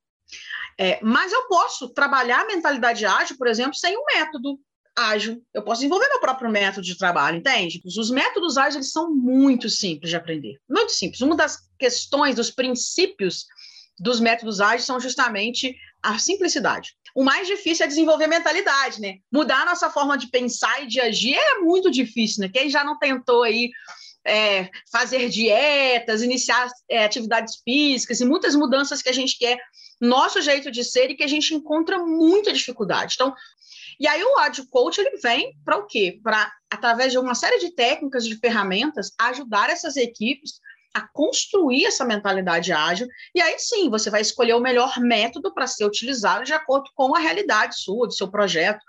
É, 0.78 0.98
mas 1.02 1.32
eu 1.32 1.46
posso 1.48 1.88
trabalhar 1.90 2.40
a 2.40 2.46
mentalidade 2.46 3.04
ágil, 3.04 3.36
por 3.36 3.46
exemplo, 3.46 3.74
sem 3.74 3.96
um 3.96 4.04
método 4.14 4.58
ágil. 4.96 5.42
Eu 5.52 5.62
posso 5.62 5.80
desenvolver 5.80 6.08
meu 6.08 6.20
próprio 6.20 6.50
método 6.50 6.86
de 6.86 6.96
trabalho, 6.96 7.38
entende? 7.38 7.80
Os 7.84 8.10
métodos 8.10 8.56
ágeis 8.56 8.90
são 8.90 9.12
muito 9.14 9.68
simples 9.68 10.10
de 10.10 10.16
aprender, 10.16 10.58
muito 10.68 10.92
simples. 10.92 11.20
Uma 11.20 11.36
das 11.36 11.58
questões, 11.78 12.36
dos 12.36 12.50
princípios 12.50 13.46
dos 13.98 14.20
métodos 14.20 14.60
ágeis 14.60 14.84
são 14.84 14.98
justamente 14.98 15.76
a 16.02 16.18
simplicidade. 16.18 16.96
O 17.14 17.22
mais 17.22 17.46
difícil 17.46 17.84
é 17.84 17.88
desenvolver 17.88 18.26
mentalidade, 18.26 19.00
né? 19.00 19.18
Mudar 19.30 19.62
a 19.62 19.66
nossa 19.66 19.90
forma 19.90 20.16
de 20.16 20.28
pensar 20.28 20.82
e 20.82 20.86
de 20.86 21.00
agir 21.00 21.34
é 21.34 21.58
muito 21.58 21.90
difícil, 21.90 22.42
né? 22.42 22.50
Quem 22.52 22.70
já 22.70 22.82
não 22.82 22.98
tentou 22.98 23.42
aí 23.42 23.70
é, 24.24 24.70
fazer 24.90 25.28
dietas, 25.28 26.22
iniciar 26.22 26.68
é, 26.88 27.04
atividades 27.04 27.60
físicas 27.64 28.20
e 28.20 28.24
muitas 28.24 28.54
mudanças 28.54 29.02
que 29.02 29.08
a 29.08 29.12
gente 29.12 29.38
quer, 29.38 29.58
nosso 30.00 30.40
jeito 30.40 30.70
de 30.70 30.84
ser 30.84 31.10
e 31.10 31.14
que 31.14 31.22
a 31.22 31.28
gente 31.28 31.54
encontra 31.54 31.98
muita 31.98 32.52
dificuldade. 32.52 33.14
Então, 33.14 33.34
e 34.00 34.06
aí 34.06 34.22
o 34.22 34.38
Agile 34.38 34.66
Coach 34.68 35.00
ele 35.00 35.16
vem 35.18 35.56
para 35.64 35.76
o 35.76 35.86
quê? 35.86 36.18
Para 36.22 36.50
através 36.70 37.12
de 37.12 37.18
uma 37.18 37.34
série 37.34 37.58
de 37.58 37.70
técnicas, 37.70 38.26
de 38.26 38.36
ferramentas, 38.36 39.12
ajudar 39.18 39.70
essas 39.70 39.96
equipes 39.96 40.54
a 40.94 41.06
construir 41.12 41.86
essa 41.86 42.04
mentalidade 42.04 42.72
ágil, 42.72 43.08
e 43.34 43.40
aí 43.40 43.58
sim 43.58 43.88
você 43.88 44.10
vai 44.10 44.20
escolher 44.20 44.54
o 44.54 44.60
melhor 44.60 44.98
método 44.98 45.52
para 45.52 45.66
ser 45.66 45.84
utilizado 45.84 46.44
de 46.44 46.52
acordo 46.52 46.90
com 46.94 47.14
a 47.14 47.18
realidade 47.18 47.80
sua, 47.80 48.06
do 48.06 48.12
seu 48.12 48.30
projeto, 48.30 48.80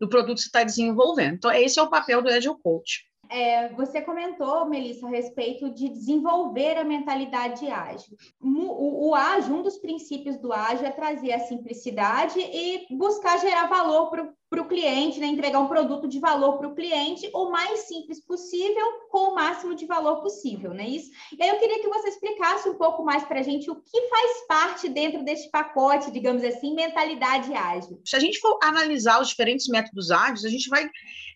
do 0.00 0.08
produto 0.08 0.36
que 0.36 0.42
você 0.42 0.48
está 0.48 0.64
desenvolvendo. 0.64 1.34
Então, 1.34 1.52
esse 1.52 1.78
é 1.78 1.82
o 1.82 1.90
papel 1.90 2.22
do 2.22 2.30
Agile 2.30 2.56
Coach. 2.62 3.10
É, 3.28 3.68
você 3.74 4.00
comentou, 4.00 4.66
Melissa, 4.66 5.06
a 5.06 5.10
respeito 5.10 5.70
de 5.70 5.88
desenvolver 5.88 6.76
a 6.76 6.84
mentalidade 6.84 7.70
ágil. 7.70 8.16
O, 8.40 9.10
o, 9.10 9.14
ágil, 9.14 9.54
um 9.54 9.62
dos 9.62 9.78
princípios 9.78 10.36
do 10.38 10.52
ágil 10.52 10.84
é 10.84 10.90
trazer 10.90 11.32
a 11.32 11.38
simplicidade 11.38 12.40
e 12.40 12.86
buscar 12.90 13.38
gerar 13.38 13.68
valor 13.68 14.10
para 14.50 14.60
o 14.60 14.66
cliente, 14.66 15.20
né? 15.20 15.28
entregar 15.28 15.60
um 15.60 15.68
produto 15.68 16.08
de 16.08 16.18
valor 16.18 16.58
para 16.58 16.66
o 16.66 16.74
cliente 16.74 17.30
o 17.32 17.50
mais 17.50 17.86
simples 17.86 18.20
possível, 18.20 18.84
com 19.08 19.30
o 19.30 19.34
máximo 19.36 19.76
de 19.76 19.86
valor 19.86 20.20
possível, 20.20 20.74
não 20.74 20.80
é 20.80 20.88
isso? 20.88 21.08
E 21.38 21.40
aí 21.40 21.48
eu 21.50 21.58
queria 21.60 21.80
que 21.80 21.88
você 21.88 22.08
explicasse 22.08 22.68
um 22.68 22.74
pouco 22.74 23.04
mais 23.04 23.22
para 23.22 23.38
a 23.38 23.42
gente 23.44 23.70
o 23.70 23.76
que 23.76 24.08
faz 24.08 24.46
parte 24.48 24.88
dentro 24.88 25.24
desse 25.24 25.48
pacote, 25.52 26.10
digamos 26.10 26.42
assim, 26.42 26.74
mentalidade 26.74 27.54
ágil. 27.54 28.02
Se 28.04 28.16
a 28.16 28.18
gente 28.18 28.40
for 28.40 28.58
analisar 28.60 29.22
os 29.22 29.28
diferentes 29.28 29.68
métodos 29.68 30.10
ágeis, 30.10 30.44
a 30.44 30.50
gente 30.50 30.68
vai 30.68 30.90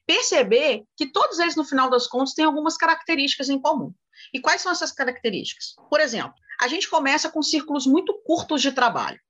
perceber 0.05 0.83
que 0.97 1.07
todos 1.07 1.39
eles, 1.39 1.55
no 1.55 1.65
final 1.65 1.89
das 1.89 2.09
contas, 2.09 2.35
têm 2.35 2.45
algumas 2.45 2.77
características 2.77 3.49
em 3.49 3.61
comum. 3.61 3.95
E 4.33 4.41
quais 4.41 4.61
são 4.61 4.73
essas 4.73 4.91
características? 4.91 5.77
Por 5.89 6.01
exemplo, 6.01 6.35
a 6.61 6.67
gente 6.67 6.91
começa 6.91 7.31
com 7.31 7.43
círculos 7.43 7.87
muito 7.87 8.13
curtos 8.25 8.61
de 8.61 8.73
trabalho. 8.73 9.21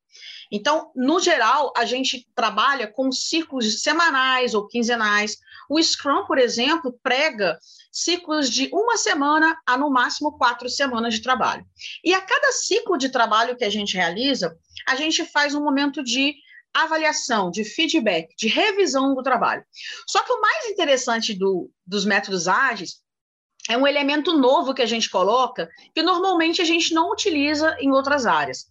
Então, 0.51 0.91
no 0.95 1.21
geral, 1.21 1.73
a 1.77 1.85
gente 1.85 2.27
trabalha 2.35 2.87
com 2.87 3.11
ciclos 3.11 3.83
semanais 3.83 4.55
ou 4.55 4.67
quinzenais. 4.67 5.39
O 5.69 5.83
Scrum, 5.83 6.27
por 6.27 6.39
exemplo, 6.39 6.99
prega 7.03 7.59
ciclos 7.91 8.51
de 8.51 8.69
uma 8.73 8.97
semana 8.97 9.57
a 9.67 9.77
no 9.77 9.91
máximo 9.91 10.37
quatro 10.37 10.69
semanas 10.69 11.15
de 11.15 11.23
trabalho. 11.23 11.65
E 12.05 12.13
a 12.13 12.21
cada 12.21 12.53
ciclo 12.53 12.99
de 12.99 13.09
trabalho 13.09 13.57
que 13.57 13.65
a 13.65 13.71
gente 13.71 13.97
realiza, 13.97 14.57
a 14.87 14.97
gente 14.97 15.25
faz 15.25 15.55
um 15.55 15.63
momento 15.63 16.03
de 16.03 16.35
avaliação, 16.75 17.51
de 17.51 17.65
feedback, 17.65 18.35
de 18.37 18.49
revisão 18.49 19.15
do 19.15 19.23
trabalho. 19.23 19.65
Só 20.09 20.23
que 20.23 20.33
o 20.33 20.41
mais 20.41 20.67
interessante 20.67 21.33
do, 21.33 21.71
dos 21.87 22.05
métodos 22.05 22.49
ágeis 22.49 23.05
é 23.69 23.79
um 23.79 23.87
elemento 23.87 24.37
novo 24.37 24.75
que 24.75 24.83
a 24.83 24.87
gente 24.87 25.09
coloca, 25.09 25.71
que 25.95 26.03
normalmente 26.03 26.61
a 26.61 26.65
gente 26.65 26.93
não 26.93 27.11
utiliza 27.11 27.77
em 27.81 27.91
outras 27.91 28.27
áreas, 28.27 28.67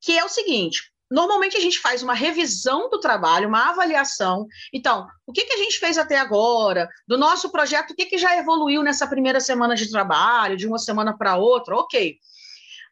que 0.00 0.16
é 0.16 0.24
o 0.24 0.28
seguinte: 0.28 0.92
normalmente 1.10 1.56
a 1.56 1.60
gente 1.60 1.78
faz 1.78 2.02
uma 2.02 2.14
revisão 2.14 2.90
do 2.90 3.00
trabalho, 3.00 3.48
uma 3.48 3.70
avaliação. 3.70 4.46
Então, 4.72 5.06
o 5.26 5.32
que, 5.32 5.44
que 5.44 5.52
a 5.54 5.58
gente 5.58 5.78
fez 5.78 5.96
até 5.96 6.18
agora? 6.18 6.88
Do 7.06 7.16
nosso 7.16 7.50
projeto, 7.50 7.90
o 7.90 7.94
que, 7.94 8.06
que 8.06 8.18
já 8.18 8.36
evoluiu 8.36 8.82
nessa 8.82 9.06
primeira 9.06 9.40
semana 9.40 9.74
de 9.74 9.90
trabalho, 9.90 10.56
de 10.56 10.66
uma 10.66 10.78
semana 10.78 11.16
para 11.16 11.36
outra? 11.36 11.76
Ok. 11.76 12.18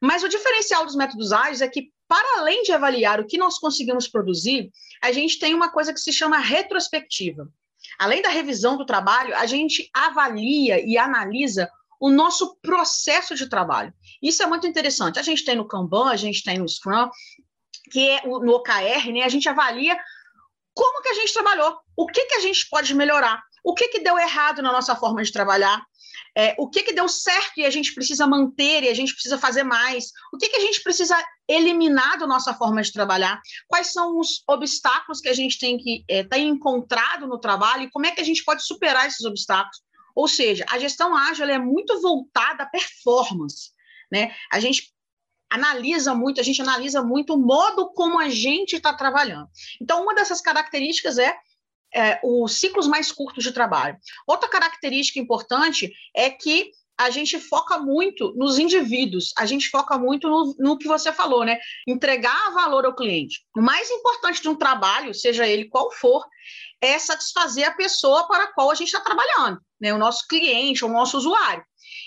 Mas 0.01 0.23
o 0.23 0.29
diferencial 0.29 0.85
dos 0.85 0.97
métodos 0.97 1.33
ágeis 1.33 1.61
é 1.61 1.69
que 1.69 1.91
para 2.09 2.39
além 2.39 2.63
de 2.63 2.73
avaliar 2.73 3.21
o 3.21 3.27
que 3.27 3.39
nós 3.39 3.59
conseguimos 3.59 4.07
produzir, 4.07 4.71
a 5.03 5.11
gente 5.11 5.39
tem 5.39 5.55
uma 5.55 5.71
coisa 5.71 5.93
que 5.93 6.01
se 6.01 6.13
chama 6.13 6.39
retrospectiva. 6.39 7.49
Além 7.99 8.23
da 8.23 8.29
revisão 8.29 8.77
do 8.77 8.87
trabalho, 8.87 9.35
a 9.37 9.47
gente 9.47 9.91
avalia 9.93 10.81
e 10.85 10.97
analisa 10.97 11.69
o 12.01 12.11
nosso 12.11 12.57
processo 12.61 13.35
de 13.35 13.49
trabalho. 13.49 13.93
Isso 14.23 14.43
é 14.43 14.47
muito 14.47 14.67
interessante. 14.67 15.19
A 15.19 15.23
gente 15.23 15.45
tem 15.45 15.57
no 15.57 15.67
Kanban, 15.67 16.11
a 16.11 16.17
gente 16.17 16.43
tem 16.43 16.59
no 16.59 16.69
Scrum, 16.69 17.09
que 17.91 18.11
é 18.11 18.27
no 18.27 18.53
OKR, 18.57 19.13
né? 19.13 19.23
A 19.23 19.29
gente 19.29 19.49
avalia 19.49 19.99
como 20.75 21.03
que 21.03 21.09
a 21.09 21.15
gente 21.15 21.33
trabalhou, 21.33 21.79
o 21.97 22.07
que 22.07 22.25
que 22.27 22.35
a 22.35 22.41
gente 22.41 22.69
pode 22.69 22.95
melhorar, 22.95 23.43
o 23.65 23.75
que 23.75 23.89
que 23.89 24.01
deu 24.01 24.19
errado 24.19 24.63
na 24.63 24.71
nossa 24.71 24.95
forma 24.95 25.23
de 25.23 25.33
trabalhar, 25.33 25.83
é, 26.37 26.55
o 26.59 26.69
que, 26.69 26.83
que 26.83 26.93
deu 26.93 27.09
certo 27.09 27.59
e 27.59 27.65
a 27.65 27.71
gente 27.71 27.95
precisa 27.95 28.27
manter 28.27 28.83
e 28.83 28.89
a 28.89 28.95
gente 28.95 29.15
precisa 29.15 29.39
fazer 29.39 29.63
mais? 29.63 30.13
O 30.33 30.37
que, 30.37 30.51
que 30.51 30.57
a 30.57 30.61
gente 30.61 30.83
precisa 30.83 31.17
eliminar 31.49 32.19
da 32.19 32.27
nossa 32.27 32.53
forma 32.53 32.83
de 32.83 32.93
trabalhar? 32.93 33.41
Quais 33.67 33.93
são 33.93 34.19
os 34.19 34.43
obstáculos 34.47 35.21
que 35.21 35.31
a 35.31 35.33
gente 35.33 35.59
tem 35.59 35.79
que 35.79 36.05
é, 36.09 36.23
ter 36.25 36.41
encontrado 36.41 37.27
no 37.27 37.39
trabalho 37.39 37.85
e 37.85 37.91
como 37.91 38.05
é 38.05 38.11
que 38.11 38.21
a 38.21 38.25
gente 38.25 38.45
pode 38.45 38.63
superar 38.65 39.07
esses 39.07 39.25
obstáculos? 39.25 39.81
Ou 40.15 40.29
seja, 40.29 40.67
a 40.69 40.79
gestão 40.79 41.17
ágil 41.17 41.47
é 41.47 41.59
muito 41.59 42.01
voltada 42.03 42.65
à 42.65 42.67
performance. 42.67 43.71
Né? 44.13 44.35
A 44.53 44.61
gente 44.61 44.95
analisa 45.51 46.15
muito, 46.15 46.41
a 46.41 46.45
gente 46.45 46.61
analisa 46.61 47.03
muito 47.03 47.35
o 47.35 47.39
modo 47.39 47.91
como 47.93 48.19
a 48.19 48.29
gente 48.29 48.77
está 48.77 48.93
trabalhando. 48.93 49.49
Então, 49.81 50.03
uma 50.03 50.15
dessas 50.15 50.41
características 50.41 51.19
é 51.19 51.37
é, 51.95 52.21
os 52.23 52.59
ciclos 52.61 52.87
mais 52.87 53.11
curtos 53.11 53.43
de 53.43 53.53
trabalho. 53.53 53.97
Outra 54.27 54.49
característica 54.49 55.19
importante 55.19 55.91
é 56.15 56.29
que 56.29 56.71
a 56.99 57.11
gente 57.11 57.39
foca 57.39 57.79
muito 57.79 58.33
nos 58.37 58.59
indivíduos, 58.59 59.33
a 59.37 59.45
gente 59.45 59.69
foca 59.69 59.99
muito 59.99 60.29
no, 60.29 60.55
no, 60.59 60.79
que 60.79 60.89
você 60.89 61.13
falou, 61.13 61.45
né? 61.45 61.59
Entregar 61.87 62.53
valor 62.55 62.87
ao 62.87 62.95
cliente. 62.95 63.41
O 63.55 63.61
mais 63.61 63.91
importante 63.91 64.41
de 64.41 64.49
um 64.49 64.55
trabalho, 64.55 65.13
seja 65.13 65.47
ele 65.47 65.69
qual 65.69 65.93
for, 65.93 66.25
é 66.81 66.99
satisfazer 66.99 67.69
a 67.69 67.75
pessoa 67.75 68.27
para 68.27 68.45
a 68.45 68.53
qual 68.53 68.71
a 68.71 68.75
gente 68.75 68.89
está 68.89 69.01
trabalhando, 69.01 69.61
né? 69.79 69.93
O 69.93 69.99
nosso 69.99 70.27
cliente, 70.27 70.85
o 70.85 70.89
nosso 70.89 71.19
usuário. 71.19 71.63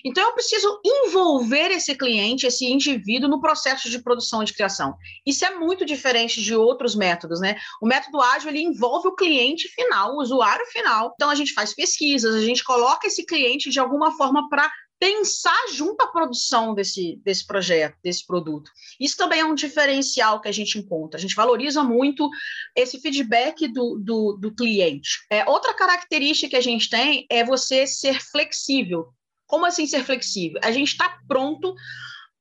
Então, 0.05 0.23
eu 0.23 0.33
preciso 0.33 0.79
envolver 0.85 1.71
esse 1.71 1.95
cliente, 1.95 2.45
esse 2.45 2.65
indivíduo, 2.65 3.29
no 3.29 3.41
processo 3.41 3.89
de 3.89 3.99
produção 3.99 4.41
e 4.41 4.45
de 4.45 4.53
criação. 4.53 4.95
Isso 5.25 5.45
é 5.45 5.55
muito 5.55 5.85
diferente 5.85 6.41
de 6.41 6.55
outros 6.55 6.95
métodos, 6.95 7.39
né? 7.39 7.57
O 7.81 7.87
método 7.87 8.21
ágil 8.21 8.49
ele 8.49 8.61
envolve 8.61 9.07
o 9.07 9.15
cliente 9.15 9.67
final, 9.69 10.15
o 10.15 10.21
usuário 10.21 10.65
final. 10.67 11.11
Então, 11.15 11.29
a 11.29 11.35
gente 11.35 11.53
faz 11.53 11.73
pesquisas, 11.73 12.35
a 12.35 12.41
gente 12.41 12.63
coloca 12.63 13.07
esse 13.07 13.25
cliente 13.25 13.69
de 13.69 13.79
alguma 13.79 14.15
forma 14.15 14.49
para 14.49 14.69
pensar 14.99 15.67
junto 15.71 16.01
à 16.01 16.07
produção 16.07 16.75
desse, 16.75 17.15
desse 17.23 17.47
projeto, 17.47 17.95
desse 18.03 18.25
produto. 18.25 18.69
Isso 18.99 19.15
também 19.15 19.39
é 19.39 19.45
um 19.45 19.55
diferencial 19.55 20.41
que 20.41 20.49
a 20.49 20.51
gente 20.51 20.77
encontra. 20.77 21.17
A 21.17 21.21
gente 21.21 21.35
valoriza 21.35 21.81
muito 21.83 22.29
esse 22.75 22.99
feedback 22.99 23.67
do, 23.69 23.97
do, 23.97 24.33
do 24.33 24.53
cliente. 24.53 25.25
É, 25.31 25.49
outra 25.49 25.73
característica 25.73 26.49
que 26.49 26.55
a 26.57 26.61
gente 26.61 26.89
tem 26.89 27.25
é 27.29 27.45
você 27.45 27.87
ser 27.87 28.21
flexível. 28.21 29.13
Como 29.49 29.65
assim 29.65 29.87
ser 29.87 30.05
flexível? 30.05 30.61
A 30.63 30.71
gente 30.71 30.89
está 30.89 31.17
pronto 31.27 31.73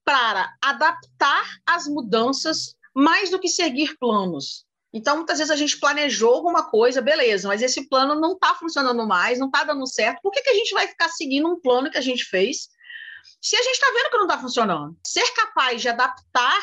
para 0.05 0.55
adaptar 0.63 1.59
as 1.67 1.87
mudanças 1.87 2.77
mais 2.95 3.31
do 3.31 3.39
que 3.39 3.49
seguir 3.49 3.97
planos. 3.99 4.67
Então, 4.93 5.17
muitas 5.17 5.39
vezes 5.39 5.51
a 5.51 5.57
gente 5.57 5.81
planejou 5.81 6.35
alguma 6.35 6.69
coisa, 6.69 7.01
beleza, 7.01 7.49
mas 7.49 7.63
esse 7.63 7.89
plano 7.89 8.15
não 8.15 8.35
está 8.35 8.55
funcionando 8.55 9.07
mais, 9.07 9.39
não 9.39 9.47
está 9.47 9.65
dando 9.65 9.87
certo. 9.87 10.21
Por 10.23 10.31
que, 10.31 10.43
que 10.43 10.51
a 10.51 10.55
gente 10.55 10.75
vai 10.75 10.87
ficar 10.87 11.09
seguindo 11.09 11.49
um 11.49 11.59
plano 11.59 11.91
que 11.91 11.97
a 11.97 12.03
gente 12.03 12.25
fez 12.25 12.69
se 13.41 13.57
a 13.57 13.63
gente 13.63 13.75
está 13.75 13.87
vendo 13.87 14.11
que 14.11 14.17
não 14.19 14.27
está 14.27 14.39
funcionando? 14.39 14.95
Ser 15.07 15.31
capaz 15.33 15.81
de 15.81 15.89
adaptar 15.89 16.61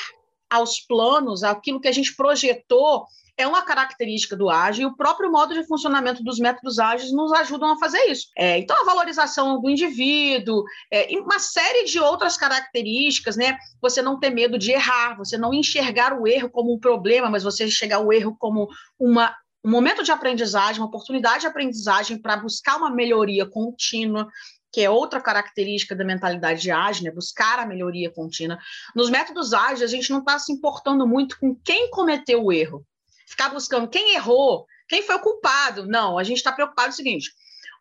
aos 0.48 0.80
planos, 0.80 1.44
aquilo 1.44 1.82
que 1.82 1.88
a 1.88 1.92
gente 1.92 2.16
projetou, 2.16 3.08
é 3.38 3.46
uma 3.46 3.64
característica 3.64 4.36
do 4.36 4.50
ágil 4.50 4.84
e 4.84 4.92
o 4.92 4.96
próprio 4.96 5.32
modo 5.32 5.54
de 5.54 5.66
funcionamento 5.66 6.24
dos 6.24 6.40
métodos 6.40 6.80
ágeis 6.80 7.12
nos 7.12 7.32
ajudam 7.34 7.72
a 7.72 7.78
fazer 7.78 8.00
isso. 8.06 8.28
É, 8.38 8.58
então, 8.58 8.80
a 8.82 8.86
valorização 8.86 9.62
do 9.62 9.70
indivíduo, 9.70 10.64
é, 10.92 11.08
uma 11.20 11.40
série 11.40 11.86
de 11.86 12.00
outras 12.00 12.38
características, 12.38 13.36
né? 13.36 13.58
Você 13.82 14.02
não 14.02 14.20
ter 14.20 14.30
medo 14.30 14.58
de 14.58 14.72
errar, 14.72 15.18
você 15.18 15.38
não 15.38 15.54
enxergar 15.54 16.18
o 16.20 16.28
erro 16.28 16.50
como 16.50 16.74
um 16.74 16.80
problema, 16.80 17.30
mas 17.30 17.44
você 17.44 17.66
enxergar 17.66 18.00
o 18.00 18.12
erro 18.12 18.36
como 18.38 18.68
uma 19.00 19.36
um 19.64 19.72
momento 19.72 20.04
de 20.04 20.12
aprendizagem, 20.12 20.80
uma 20.80 20.88
oportunidade 20.88 21.42
de 21.42 21.48
aprendizagem 21.48 22.22
para 22.22 22.38
buscar 22.38 22.78
uma 22.78 22.92
melhoria 22.92 23.48
contínua, 23.48 24.28
que 24.72 24.80
é 24.82 24.90
outra 24.92 25.20
característica 25.20 25.96
da 25.96 26.06
mentalidade 26.06 26.70
ágil, 26.70 27.06
né? 27.06 27.12
buscar 27.12 27.58
a 27.58 27.66
melhoria 27.66 28.12
contínua. 28.12 28.60
Nos 28.96 29.10
métodos 29.10 29.54
ágeis, 29.54 29.82
a 29.82 29.88
gente 29.88 30.12
não 30.12 30.20
está 30.20 30.38
se 30.38 30.54
importando 30.54 31.08
muito 31.08 31.40
com 31.40 31.56
quem 31.56 31.90
cometeu 31.90 32.44
o 32.44 32.54
erro 32.54 32.86
ficar 33.26 33.50
buscando 33.50 33.90
quem 33.90 34.16
errou, 34.16 34.66
quem 34.88 35.02
foi 35.02 35.16
o 35.16 35.22
culpado. 35.22 35.88
Não, 35.88 36.18
a 36.18 36.24
gente 36.24 36.38
está 36.38 36.52
preocupado 36.52 36.90
com 36.90 36.94
o 36.94 36.96
seguinte: 36.96 37.32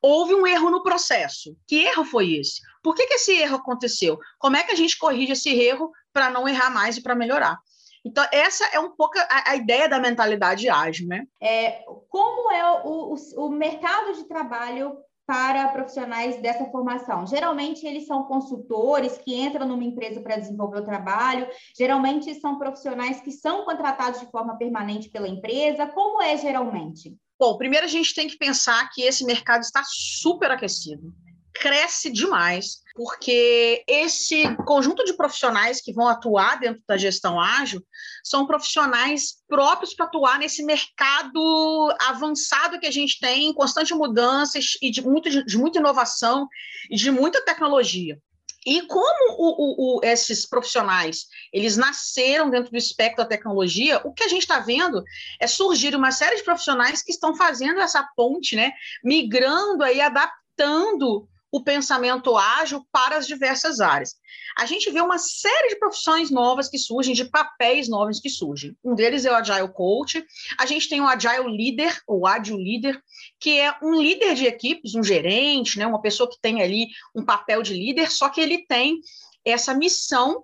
houve 0.03 0.35
um 0.35 0.47
erro 0.47 0.71
no 0.71 0.83
processo. 0.83 1.57
Que 1.67 1.85
erro 1.85 2.05
foi 2.05 2.35
esse? 2.35 2.61
Por 2.83 2.95
que, 2.95 3.07
que 3.07 3.15
esse 3.15 3.33
erro 3.33 3.57
aconteceu? 3.57 4.19
Como 4.39 4.57
é 4.57 4.63
que 4.63 4.73
a 4.73 4.77
gente 4.77 4.99
corrige 4.99 5.33
esse 5.33 5.51
erro 5.51 5.91
para 6.13 6.31
não 6.31 6.49
errar 6.49 6.71
mais 6.71 6.97
e 6.97 7.03
para 7.03 7.15
melhorar? 7.15 7.59
Então, 8.05 8.27
essa 8.31 8.67
é 8.67 8.79
um 8.79 8.91
pouco 8.91 9.19
a, 9.19 9.53
a, 9.53 9.57
ideia 9.57 9.89
da 9.89 9.99
mentalidade 9.99 10.69
ágil, 10.69 11.09
né? 11.09 11.25
É, 11.41 11.83
como 12.11 12.53
é 12.53 12.83
o, 12.83 13.15
o, 13.15 13.47
o 13.47 13.49
mercado 13.49 14.13
de 14.13 14.25
trabalho 14.25 14.99
para 15.27 15.69
profissionais 15.69 16.41
dessa 16.41 16.67
formação? 16.67 17.27
Geralmente, 17.27 17.87
eles 17.87 18.07
são 18.07 18.25
consultores 18.25 19.19
que 19.19 19.35
entram 19.35 19.67
numa 19.67 19.85
empresa 19.85 20.21
para 20.21 20.37
desenvolver 20.37 20.81
o 20.81 20.85
trabalho, 20.85 21.49
geralmente 21.77 22.35
são 22.35 22.59
profissionais 22.59 23.21
que 23.21 23.31
são 23.31 23.65
contratados 23.65 24.21
de 24.21 24.31
forma 24.31 24.57
permanente 24.57 25.09
pela 25.09 25.29
empresa. 25.29 25.87
Como 25.87 26.23
é 26.23 26.37
geralmente? 26.37 27.17
Bom, 27.39 27.57
primeiro 27.57 27.87
a 27.87 27.89
gente 27.89 28.15
tem 28.15 28.29
que 28.29 28.39
pensar 28.39 28.89
que 28.93 29.03
esse 29.03 29.25
mercado 29.25 29.63
está 29.63 29.83
super 29.85 30.51
aquecido 30.51 31.13
cresce 31.55 32.11
demais, 32.11 32.83
porque 32.95 33.85
esse 33.89 34.55
conjunto 34.65 35.05
de 35.05 35.15
profissionais 35.15 35.81
que 35.81 35.93
vão 35.93 36.09
atuar 36.09 36.59
dentro 36.59 36.83
da 36.87 36.97
gestão 36.97 37.41
ágil 37.41 37.83
são 38.23 38.47
profissionais 38.47 39.37
próprios 39.49 39.95
para 39.95 40.07
atuar 40.07 40.39
nesse 40.39 40.63
mercado 40.63 41.95
avançado 42.01 42.79
que 42.79 42.87
a 42.87 42.91
gente 42.91 43.19
tem, 43.21 43.47
em 43.47 43.55
constante 43.55 43.95
mudança 43.95 44.59
e 44.83 44.91
de, 44.91 45.03
muito, 45.03 45.45
de 45.45 45.59
muita 45.59 45.79
inovação 45.79 46.49
e 46.91 46.97
de 46.97 47.11
muita 47.11 47.45
tecnologia. 47.45 48.19
E 48.67 48.83
como 48.83 49.35
o, 49.37 49.97
o, 49.97 49.99
o, 49.99 50.01
esses 50.03 50.47
profissionais 50.47 51.27
eles 51.53 51.77
nasceram 51.77 52.49
dentro 52.49 52.71
do 52.71 52.79
espectro 52.79 53.23
da 53.23 53.29
tecnologia, 53.29 54.01
o 54.05 54.13
que 54.13 54.23
a 54.23 54.29
gente 54.29 54.43
está 54.43 54.59
vendo 54.59 55.03
é 55.39 55.47
surgir 55.47 55.95
uma 55.95 56.11
série 56.11 56.37
de 56.37 56.43
profissionais 56.43 57.03
que 57.03 57.13
estão 57.13 57.37
fazendo 57.37 57.81
essa 57.81 58.03
ponte, 58.17 58.57
né, 58.57 58.73
migrando 59.03 59.85
aí, 59.85 60.01
adaptando 60.01 61.29
o 61.55 61.63
pensamento 61.63 62.37
ágil 62.37 62.85
para 62.91 63.17
as 63.17 63.29
diversas 63.29 63.81
áreas. 63.81 64.17
A 64.59 64.67
gente 64.67 64.91
vê 64.91 65.01
uma 65.01 65.19
série 65.19 65.69
de 65.69 65.79
profissões 65.79 66.29
novas 66.29 66.69
que 66.69 66.77
surgem, 66.77 67.15
de 67.15 67.27
papéis 67.27 67.89
novos 67.89 68.19
que 68.19 68.29
surgem. 68.29 68.77
Um 68.83 68.97
deles 68.97 69.25
é 69.25 69.31
o 69.31 69.37
Agile 69.37 69.73
Coach. 69.73 70.27
A 70.59 70.67
gente 70.67 70.89
tem 70.89 71.01
o 71.01 71.07
Agile 71.07 71.47
Leader, 71.47 71.97
ou 72.09 72.27
Agile 72.27 72.61
Leader, 72.61 73.01
que 73.39 73.61
é 73.61 73.73
um 73.81 74.03
líder 74.03 74.35
de 74.35 74.47
equipes, 74.47 74.97
um 74.97 75.05
gerente, 75.05 75.79
né, 75.79 75.87
uma 75.87 76.03
pessoa 76.03 76.29
que 76.29 76.41
tem 76.41 76.61
ali 76.61 76.89
um 77.15 77.25
papel 77.25 77.63
de 77.63 77.73
líder, 77.73 78.11
só 78.11 78.29
que 78.29 78.41
ele 78.41 78.67
tem 78.67 78.99
essa 79.45 79.73
missão 79.73 80.43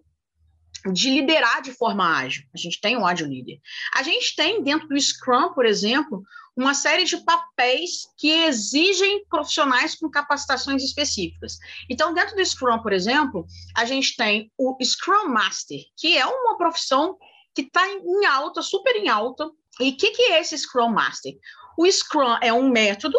de 0.93 1.11
liderar 1.11 1.61
de 1.61 1.73
forma 1.73 2.19
ágil. 2.21 2.45
A 2.55 2.57
gente 2.57 2.81
tem 2.81 2.97
o 2.97 3.05
Agile 3.05 3.35
Leader. 3.35 3.59
A 3.97 4.05
gente 4.05 4.37
tem 4.37 4.62
dentro 4.62 4.87
do 4.87 5.00
Scrum, 5.00 5.52
por 5.55 5.67
exemplo, 5.67 6.23
uma 6.61 6.75
série 6.75 7.05
de 7.05 7.17
papéis 7.19 8.09
que 8.19 8.31
exigem 8.31 9.25
profissionais 9.26 9.95
com 9.95 10.11
capacitações 10.11 10.83
específicas. 10.83 11.59
Então, 11.88 12.12
dentro 12.12 12.37
do 12.37 12.45
Scrum, 12.45 12.83
por 12.83 12.93
exemplo, 12.93 13.47
a 13.76 13.85
gente 13.85 14.14
tem 14.17 14.52
o 14.59 14.76
Scrum 14.83 15.29
Master, 15.29 15.79
que 15.97 16.19
é 16.19 16.26
uma 16.26 16.59
profissão 16.59 17.17
que 17.55 17.62
está 17.62 17.87
em 17.88 18.26
alta, 18.26 18.62
super 18.62 18.95
em 18.97 19.09
alta. 19.09 19.50
E 19.81 19.90
o 19.90 19.97
que, 19.97 20.11
que 20.11 20.23
é 20.33 20.40
esse 20.40 20.57
Scrum 20.59 20.90
Master? 20.90 21.33
O 21.79 21.90
Scrum 21.90 22.37
é 22.43 22.52
um 22.52 22.69
método 22.69 23.19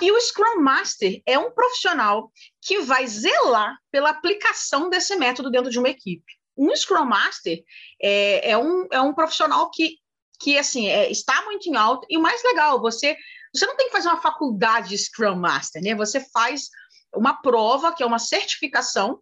e 0.00 0.10
o 0.10 0.20
Scrum 0.20 0.60
Master 0.60 1.22
é 1.26 1.38
um 1.38 1.50
profissional 1.50 2.32
que 2.60 2.80
vai 2.80 3.06
zelar 3.06 3.76
pela 3.90 4.10
aplicação 4.10 4.88
desse 4.88 5.14
método 5.16 5.50
dentro 5.50 5.70
de 5.70 5.78
uma 5.78 5.88
equipe. 5.88 6.24
Um 6.56 6.74
Scrum 6.74 7.04
Master 7.04 7.62
é, 8.02 8.50
é, 8.50 8.58
um, 8.58 8.86
é 8.90 9.00
um 9.00 9.14
profissional 9.14 9.70
que 9.70 9.98
que 10.40 10.56
assim 10.56 10.88
é, 10.88 11.10
está 11.10 11.44
muito 11.44 11.68
em 11.68 11.76
alta 11.76 12.06
e 12.08 12.16
o 12.16 12.22
mais 12.22 12.42
legal 12.44 12.80
você 12.80 13.16
você 13.52 13.66
não 13.66 13.76
tem 13.76 13.86
que 13.86 13.92
fazer 13.92 14.08
uma 14.08 14.20
faculdade 14.20 14.90
de 14.90 14.98
Scrum 14.98 15.36
Master, 15.36 15.82
né? 15.82 15.94
Você 15.94 16.20
faz 16.32 16.68
uma 17.14 17.40
prova 17.40 17.94
que 17.94 18.02
é 18.02 18.06
uma 18.06 18.18
certificação, 18.18 19.20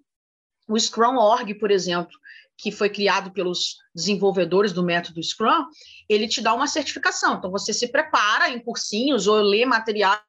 o 0.69 0.79
Scrum 0.79 1.17
Org, 1.17 1.55
por 1.55 1.71
exemplo, 1.71 2.13
que 2.59 2.73
foi 2.73 2.89
criado 2.89 3.31
pelos 3.31 3.77
desenvolvedores 3.95 4.73
do 4.73 4.83
método 4.83 5.23
Scrum, 5.23 5.65
ele 6.09 6.27
te 6.27 6.41
dá 6.41 6.55
uma 6.55 6.67
certificação. 6.67 7.37
Então 7.37 7.51
você 7.51 7.73
se 7.73 7.89
prepara 7.89 8.51
em 8.51 8.59
cursinhos 8.59 9.27
ou 9.27 9.37
lê 9.37 9.65
materiais, 9.65 10.21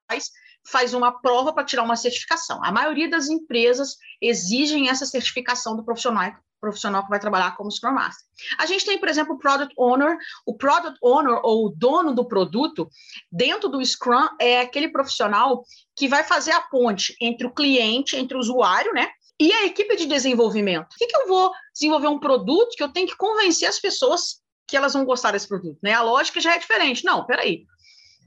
faz 0.69 0.93
uma 0.93 1.19
prova 1.19 1.53
para 1.53 1.63
tirar 1.63 1.83
uma 1.83 1.95
certificação. 1.95 2.63
A 2.63 2.71
maioria 2.71 3.09
das 3.09 3.29
empresas 3.29 3.95
exigem 4.21 4.89
essa 4.89 5.05
certificação 5.05 5.75
do 5.75 5.83
profissional 5.83 6.33
profissional 6.59 7.03
que 7.03 7.09
vai 7.09 7.19
trabalhar 7.19 7.55
como 7.55 7.71
Scrum 7.71 7.93
Master. 7.93 8.25
A 8.57 8.65
gente 8.65 8.85
tem, 8.85 8.99
por 8.99 9.09
exemplo, 9.09 9.35
o 9.35 9.37
Product 9.37 9.73
Owner. 9.77 10.17
O 10.45 10.55
Product 10.55 10.97
Owner, 11.01 11.39
ou 11.43 11.65
o 11.65 11.69
dono 11.69 12.13
do 12.13 12.27
produto, 12.27 12.89
dentro 13.31 13.69
do 13.69 13.83
Scrum, 13.83 14.27
é 14.39 14.61
aquele 14.61 14.89
profissional 14.89 15.63
que 15.95 16.07
vai 16.07 16.23
fazer 16.23 16.51
a 16.51 16.61
ponte 16.61 17.15
entre 17.21 17.47
o 17.47 17.53
cliente, 17.53 18.15
entre 18.15 18.35
o 18.35 18.39
usuário, 18.39 18.93
né? 18.93 19.09
E 19.39 19.51
a 19.53 19.65
equipe 19.65 19.95
de 19.95 20.05
desenvolvimento. 20.07 20.89
Por 20.89 20.97
que, 20.97 21.07
que 21.07 21.17
eu 21.17 21.27
vou 21.27 21.51
desenvolver 21.73 22.07
um 22.07 22.19
produto 22.19 22.75
que 22.75 22.83
eu 22.83 22.89
tenho 22.89 23.07
que 23.07 23.15
convencer 23.15 23.67
as 23.67 23.79
pessoas 23.79 24.41
que 24.67 24.75
elas 24.75 24.93
vão 24.93 25.05
gostar 25.05 25.31
desse 25.31 25.47
produto? 25.47 25.77
Né? 25.81 25.93
A 25.93 26.01
lógica 26.01 26.41
já 26.41 26.55
é 26.55 26.59
diferente. 26.59 27.05
Não, 27.05 27.25
peraí. 27.25 27.65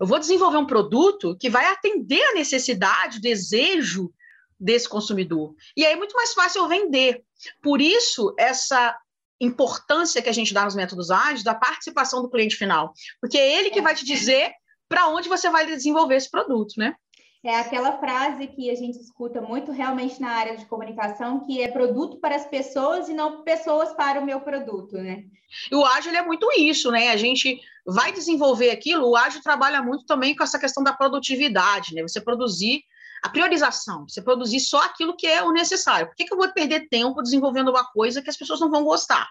Eu 0.01 0.07
vou 0.07 0.19
desenvolver 0.19 0.57
um 0.57 0.67
produto 0.67 1.37
que 1.39 1.51
vai 1.51 1.67
atender 1.67 2.23
a 2.23 2.35
necessidade, 2.35 3.19
o 3.19 3.21
desejo 3.21 4.11
desse 4.59 4.89
consumidor. 4.89 5.55
E 5.77 5.85
aí 5.85 5.93
é 5.93 5.97
muito 5.97 6.15
mais 6.15 6.33
fácil 6.33 6.63
eu 6.63 6.69
vender. 6.69 7.25
Por 7.63 7.81
isso, 7.81 8.35
essa 8.39 8.97
importância 9.41 10.21
que 10.21 10.29
a 10.29 10.33
gente 10.33 10.53
dá 10.53 10.65
nos 10.65 10.75
métodos 10.75 11.11
ágeis 11.11 11.43
da 11.43 11.55
participação 11.55 12.23
do 12.23 12.31
cliente 12.31 12.57
final. 12.57 12.93
Porque 13.21 13.39
é 13.39 13.59
ele 13.59 13.71
que 13.71 13.81
vai 13.81 13.95
te 13.95 14.05
dizer 14.05 14.53
para 14.89 15.09
onde 15.09 15.29
você 15.29 15.49
vai 15.49 15.67
desenvolver 15.67 16.17
esse 16.17 16.31
produto, 16.31 16.75
né? 16.77 16.95
É 17.43 17.59
aquela 17.59 17.99
frase 17.99 18.47
que 18.49 18.71
a 18.71 18.75
gente 18.75 18.99
escuta 18.99 19.41
muito 19.41 19.73
realmente 19.73 20.21
na 20.21 20.31
área 20.33 20.59
de 20.59 20.67
comunicação, 20.67 21.47
que 21.47 21.63
é 21.63 21.69
produto 21.69 22.19
para 22.19 22.37
as 22.37 22.45
pessoas 22.45 23.09
e 23.09 23.15
não 23.15 23.43
pessoas 23.43 23.95
para 23.95 24.21
o 24.21 24.27
meu 24.27 24.43
produto, 24.43 24.99
né? 24.99 25.25
E 25.73 25.75
o 25.75 25.83
ágil 25.83 26.15
é 26.15 26.23
muito 26.23 26.47
isso, 26.59 26.91
né? 26.91 27.09
A 27.09 27.17
gente 27.17 27.59
vai 27.87 28.13
desenvolver 28.13 28.71
aquilo, 28.71 29.09
o 29.09 29.17
ágil 29.17 29.43
trabalha 29.43 29.83
muito 29.83 30.05
também 30.05 30.37
com 30.37 30.45
essa 30.45 30.59
questão 30.59 30.85
da 30.85 30.93
produtividade, 30.93 31.95
né? 31.95 32.03
Você 32.03 32.21
produzir 32.21 32.83
a 33.23 33.29
priorização, 33.29 34.09
você 34.09 34.23
produzir 34.23 34.61
só 34.61 34.83
aquilo 34.83 35.17
que 35.17 35.27
é 35.27 35.43
o 35.43 35.53
necessário. 35.53 36.07
Por 36.07 36.17
que, 36.17 36.25
que 36.25 36.33
eu 36.33 36.39
vou 36.39 36.51
perder 36.53 36.89
tempo 36.89 37.23
desenvolvendo 37.23 37.71
uma 37.71 37.85
coisa 37.85 38.23
que 38.23 38.31
as 38.31 38.37
pessoas 38.37 38.61
não 38.61 38.71
vão 38.71 38.85
gostar? 38.85 39.29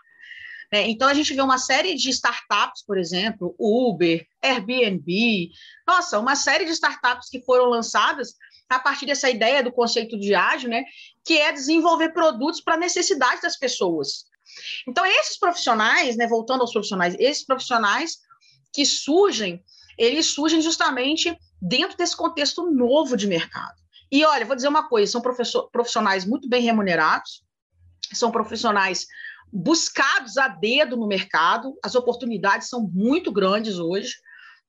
É, 0.71 0.87
então, 0.87 1.07
a 1.07 1.13
gente 1.13 1.33
vê 1.33 1.41
uma 1.41 1.57
série 1.57 1.95
de 1.95 2.09
startups, 2.11 2.83
por 2.85 2.97
exemplo, 2.97 3.55
Uber, 3.57 4.23
Airbnb, 4.41 5.49
nossa, 5.87 6.19
uma 6.19 6.35
série 6.35 6.65
de 6.65 6.71
startups 6.71 7.27
que 7.29 7.43
foram 7.43 7.65
lançadas 7.65 8.35
a 8.69 8.77
partir 8.77 9.07
dessa 9.07 9.27
ideia 9.27 9.63
do 9.63 9.71
conceito 9.71 10.19
de 10.19 10.35
ágil, 10.35 10.69
né, 10.69 10.83
que 11.25 11.39
é 11.39 11.51
desenvolver 11.51 12.09
produtos 12.09 12.61
para 12.61 12.75
a 12.75 12.77
necessidade 12.77 13.41
das 13.41 13.57
pessoas. 13.57 14.25
Então, 14.87 15.03
esses 15.03 15.39
profissionais, 15.39 16.15
né, 16.15 16.27
voltando 16.27 16.61
aos 16.61 16.71
profissionais, 16.71 17.15
esses 17.17 17.43
profissionais 17.43 18.19
que 18.71 18.85
surgem, 18.85 19.63
eles 19.97 20.27
surgem 20.27 20.61
justamente 20.61 21.35
dentro 21.61 21.97
desse 21.97 22.15
contexto 22.15 22.69
novo 22.71 23.17
de 23.17 23.27
mercado. 23.27 23.77
E 24.11 24.25
olha, 24.25 24.45
vou 24.45 24.55
dizer 24.55 24.67
uma 24.67 24.87
coisa: 24.87 25.11
são 25.11 25.21
profissionais 25.71 26.25
muito 26.25 26.47
bem 26.47 26.61
remunerados, 26.61 27.43
são 28.13 28.31
profissionais 28.31 29.05
buscados 29.51 30.37
a 30.37 30.47
dedo 30.47 30.95
no 30.95 31.07
mercado, 31.07 31.77
as 31.83 31.95
oportunidades 31.95 32.69
são 32.69 32.81
muito 32.81 33.31
grandes 33.31 33.79
hoje. 33.79 34.15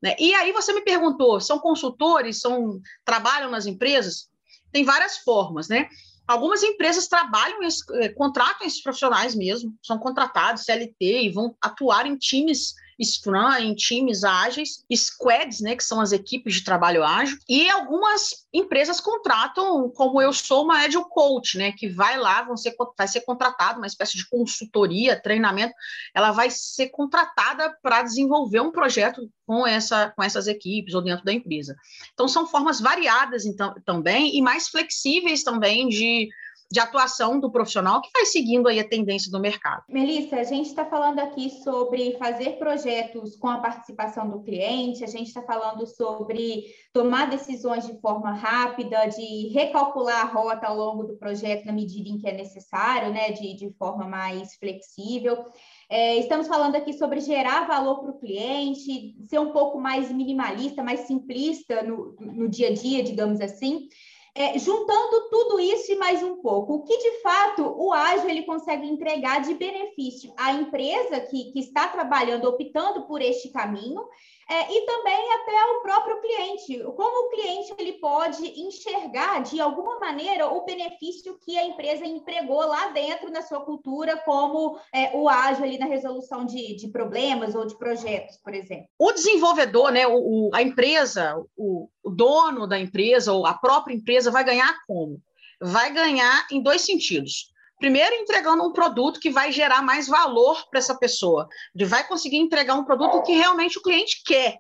Né? 0.03 0.17
E 0.19 0.35
aí 0.35 0.53
você 0.53 0.73
me 0.73 0.83
perguntou: 0.83 1.41
são 1.41 1.59
consultores, 1.59 2.41
são 2.41 2.81
trabalham 3.05 3.51
nas 3.51 3.67
empresas? 3.67 4.29
Tem 4.73 4.85
várias 4.85 5.19
formas, 5.19 5.69
né? 5.69 5.89
Algumas 6.27 6.63
empresas 6.63 7.09
trabalham, 7.09 7.59
eh, 7.63 8.09
contratam 8.11 8.65
esses 8.65 8.81
profissionais 8.81 9.35
mesmo, 9.35 9.75
são 9.83 9.99
contratados, 9.99 10.63
CLT, 10.63 11.23
e 11.25 11.31
vão 11.31 11.57
atuar 11.61 12.07
em 12.07 12.17
times 12.17 12.75
Scrum 13.03 13.55
em 13.59 13.75
times 13.75 14.25
ágeis, 14.25 14.85
squads, 14.95 15.61
né, 15.61 15.77
que 15.77 15.85
são 15.85 16.01
as 16.01 16.13
equipes 16.13 16.55
de 16.55 16.65
trabalho 16.65 17.05
ágil, 17.05 17.39
e 17.49 17.69
algumas 17.71 18.47
empresas 18.53 19.01
contratam, 19.01 19.91
como 19.91 20.21
eu 20.21 20.33
sou, 20.33 20.65
uma 20.65 20.81
Agile 20.81 21.05
Coach, 21.09 21.57
né, 21.57 21.73
que 21.73 21.89
vai 21.89 22.19
lá, 22.19 22.43
vão 22.43 22.57
ser, 22.57 22.75
vai 22.97 23.09
ser 23.09 23.21
contratado, 23.23 23.79
uma 23.79 23.87
espécie 23.87 24.17
de 24.17 24.29
consultoria, 24.29 25.21
treinamento, 25.21 25.75
ela 26.15 26.33
vai 26.33 26.51
ser 26.51 26.89
contratada 26.89 27.77
para 27.83 28.03
desenvolver 28.03 28.61
um 28.61 28.71
projeto 28.71 29.31
com, 29.47 29.67
essa, 29.67 30.11
com 30.11 30.23
essas 30.23 30.47
equipes 30.47 30.95
ou 30.95 31.03
dentro 31.03 31.25
da 31.25 31.33
empresa. 31.33 31.77
Então, 32.13 32.29
são 32.29 32.47
formas 32.47 32.81
variadas 32.81 33.45
então, 33.45 33.75
também 33.85 34.37
e 34.37 34.43
mais 34.43 34.69
flexíveis 34.69 35.43
também 35.43 35.89
de 35.89 36.29
de 36.71 36.79
atuação 36.79 37.41
do 37.41 37.51
profissional 37.51 38.01
que 38.01 38.11
vai 38.13 38.25
seguindo 38.25 38.69
aí 38.69 38.79
a 38.79 38.89
tendência 38.89 39.31
do 39.31 39.41
mercado. 39.41 39.83
Melissa, 39.89 40.37
a 40.37 40.45
gente 40.45 40.67
está 40.67 40.85
falando 40.85 41.19
aqui 41.19 41.51
sobre 41.65 42.17
fazer 42.17 42.59
projetos 42.59 43.35
com 43.37 43.49
a 43.49 43.59
participação 43.59 44.31
do 44.31 44.43
cliente, 44.43 45.03
a 45.03 45.09
gente 45.09 45.29
está 45.29 45.43
falando 45.43 45.85
sobre 45.87 46.65
tomar 46.93 47.29
decisões 47.29 47.87
de 47.87 48.01
forma 48.01 48.33
rápida, 48.33 49.07
de 49.07 49.49
recalcular 49.49 50.21
a 50.21 50.29
rota 50.29 50.69
ao 50.69 50.77
longo 50.77 51.05
do 51.05 51.17
projeto 51.17 51.67
na 51.67 51.73
medida 51.73 52.09
em 52.09 52.19
que 52.19 52.29
é 52.29 52.33
necessário, 52.33 53.13
né, 53.13 53.33
de, 53.33 53.55
de 53.55 53.71
forma 53.79 54.07
mais 54.07 54.55
flexível. 54.55 55.45
É, 55.89 56.19
estamos 56.19 56.47
falando 56.47 56.77
aqui 56.77 56.93
sobre 56.93 57.19
gerar 57.19 57.67
valor 57.67 57.99
para 57.99 58.11
o 58.11 58.19
cliente, 58.21 59.17
ser 59.29 59.41
um 59.41 59.51
pouco 59.51 59.81
mais 59.81 60.09
minimalista, 60.13 60.85
mais 60.85 61.01
simplista 61.01 61.83
no, 61.83 62.15
no 62.21 62.49
dia 62.49 62.69
a 62.69 62.73
dia, 62.73 63.03
digamos 63.03 63.41
assim. 63.41 63.89
É, 64.35 64.57
juntando 64.59 65.29
tudo 65.29 65.59
isso 65.59 65.91
e 65.91 65.97
mais 65.97 66.23
um 66.23 66.37
pouco, 66.41 66.75
o 66.75 66.83
que 66.83 66.97
de 66.97 67.21
fato 67.21 67.63
o 67.63 67.93
ágil 67.93 68.31
ele 68.31 68.45
consegue 68.45 68.87
entregar 68.87 69.41
de 69.41 69.55
benefício 69.55 70.33
à 70.37 70.53
empresa 70.53 71.21
que, 71.21 71.51
que 71.51 71.59
está 71.59 71.89
trabalhando, 71.89 72.45
optando 72.45 73.07
por 73.07 73.21
este 73.21 73.51
caminho, 73.51 74.03
é, 74.51 74.77
e 74.77 74.85
também 74.85 75.33
até 75.35 75.65
o 75.67 75.81
próprio 75.81 76.21
cliente. 76.21 76.83
Como 76.97 77.27
o 77.27 77.31
cliente 77.31 77.73
ele 77.79 77.93
pode 77.95 78.45
enxergar 78.61 79.43
de 79.43 79.61
alguma 79.61 80.01
maneira 80.01 80.49
o 80.49 80.65
benefício 80.65 81.39
que 81.39 81.57
a 81.57 81.65
empresa 81.65 82.05
empregou 82.05 82.67
lá 82.67 82.89
dentro 82.89 83.31
na 83.31 83.43
sua 83.43 83.61
cultura, 83.61 84.17
como 84.17 84.77
é, 84.93 85.17
o 85.17 85.29
ágil 85.29 85.65
ali 85.65 85.79
na 85.79 85.87
resolução 85.87 86.45
de, 86.45 86.75
de, 86.75 86.89
problemas 86.89 87.55
ou 87.55 87.65
de 87.65 87.79
projetos, 87.79 88.39
por 88.39 88.53
exemplo. 88.53 88.89
O 88.99 89.13
desenvolvedor, 89.13 89.93
né, 89.93 90.05
o, 90.09 90.49
o 90.49 90.51
a 90.53 90.63
empresa, 90.63 91.41
o, 91.57 91.89
o 92.03 92.11
dono 92.11 92.67
da 92.67 92.79
empresa 92.79 93.33
ou 93.33 93.47
a 93.47 93.55
própria 93.55 93.95
empresa 93.95 94.33
vai 94.33 94.43
ganhar 94.43 94.75
como? 94.85 95.23
Vai 95.63 95.93
ganhar 95.93 96.49
em 96.51 96.61
dois 96.61 96.81
sentidos 96.81 97.51
primeiro 97.81 98.15
entregando 98.15 98.63
um 98.63 98.73
produto 98.73 99.19
que 99.19 99.31
vai 99.31 99.51
gerar 99.51 99.83
mais 99.83 100.07
valor 100.07 100.69
para 100.69 100.79
essa 100.79 100.97
pessoa, 100.97 101.49
ele 101.75 101.87
vai 101.87 102.07
conseguir 102.07 102.37
entregar 102.37 102.75
um 102.75 102.85
produto 102.85 103.23
que 103.23 103.33
realmente 103.33 103.79
o 103.79 103.83
cliente 103.83 104.23
quer, 104.25 104.59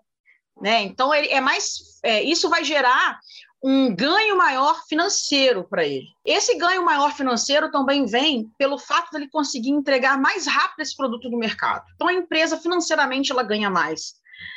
né? 0.60 0.82
Então 0.82 1.14
ele 1.14 1.28
é 1.28 1.40
mais, 1.40 2.00
é, 2.02 2.22
isso 2.22 2.48
vai 2.48 2.64
gerar 2.64 3.20
um 3.62 3.94
ganho 3.94 4.36
maior 4.38 4.82
financeiro 4.88 5.66
para 5.68 5.84
ele. 5.84 6.06
Esse 6.24 6.56
ganho 6.56 6.82
maior 6.82 7.12
financeiro 7.12 7.70
também 7.70 8.06
vem 8.06 8.50
pelo 8.56 8.78
fato 8.78 9.10
dele 9.12 9.28
conseguir 9.28 9.68
entregar 9.68 10.18
mais 10.18 10.46
rápido 10.46 10.80
esse 10.80 10.96
produto 10.96 11.28
no 11.28 11.38
mercado. 11.38 11.84
Então 11.94 12.08
a 12.08 12.14
empresa 12.14 12.56
financeiramente 12.56 13.30
ela 13.30 13.42
ganha 13.42 13.68
mais, 13.68 14.14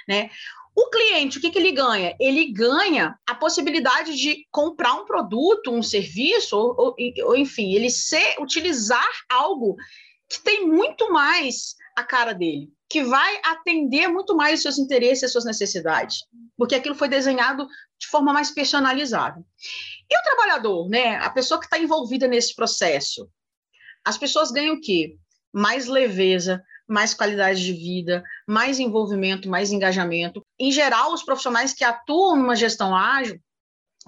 né? 0.07 0.29
O 0.75 0.89
cliente, 0.89 1.37
o 1.37 1.41
que, 1.41 1.51
que 1.51 1.59
ele 1.59 1.71
ganha? 1.71 2.15
Ele 2.19 2.51
ganha 2.51 3.17
a 3.27 3.35
possibilidade 3.35 4.15
de 4.15 4.47
comprar 4.51 4.93
um 4.95 5.05
produto, 5.05 5.71
um 5.71 5.83
serviço, 5.83 6.57
ou, 6.57 6.95
ou, 7.25 7.35
enfim, 7.35 7.73
ele 7.73 7.89
ser, 7.89 8.35
utilizar 8.39 9.07
algo 9.29 9.75
que 10.27 10.41
tem 10.41 10.67
muito 10.67 11.11
mais 11.11 11.75
a 11.95 12.03
cara 12.03 12.33
dele, 12.33 12.71
que 12.89 13.03
vai 13.03 13.39
atender 13.45 14.07
muito 14.07 14.35
mais 14.35 14.55
os 14.55 14.63
seus 14.63 14.79
interesses 14.79 15.21
e 15.21 15.25
as 15.25 15.31
suas 15.31 15.45
necessidades, 15.45 16.23
porque 16.57 16.73
aquilo 16.73 16.95
foi 16.95 17.07
desenhado 17.07 17.67
de 17.99 18.07
forma 18.07 18.33
mais 18.33 18.49
personalizada. 18.49 19.39
E 20.09 20.17
o 20.17 20.23
trabalhador, 20.23 20.89
né? 20.89 21.17
A 21.17 21.29
pessoa 21.29 21.59
que 21.59 21.67
está 21.67 21.77
envolvida 21.77 22.27
nesse 22.27 22.55
processo, 22.55 23.29
as 24.03 24.17
pessoas 24.17 24.51
ganham 24.51 24.75
o 24.75 24.81
quê? 24.81 25.15
Mais 25.53 25.85
leveza, 25.85 26.63
mais 26.87 27.13
qualidade 27.13 27.63
de 27.63 27.73
vida, 27.73 28.23
mais 28.47 28.79
envolvimento, 28.79 29.49
mais 29.49 29.71
engajamento. 29.71 30.45
Em 30.59 30.71
geral, 30.71 31.13
os 31.13 31.23
profissionais 31.23 31.73
que 31.73 31.83
atuam 31.83 32.35
numa 32.35 32.55
gestão 32.55 32.95
ágil 32.95 33.39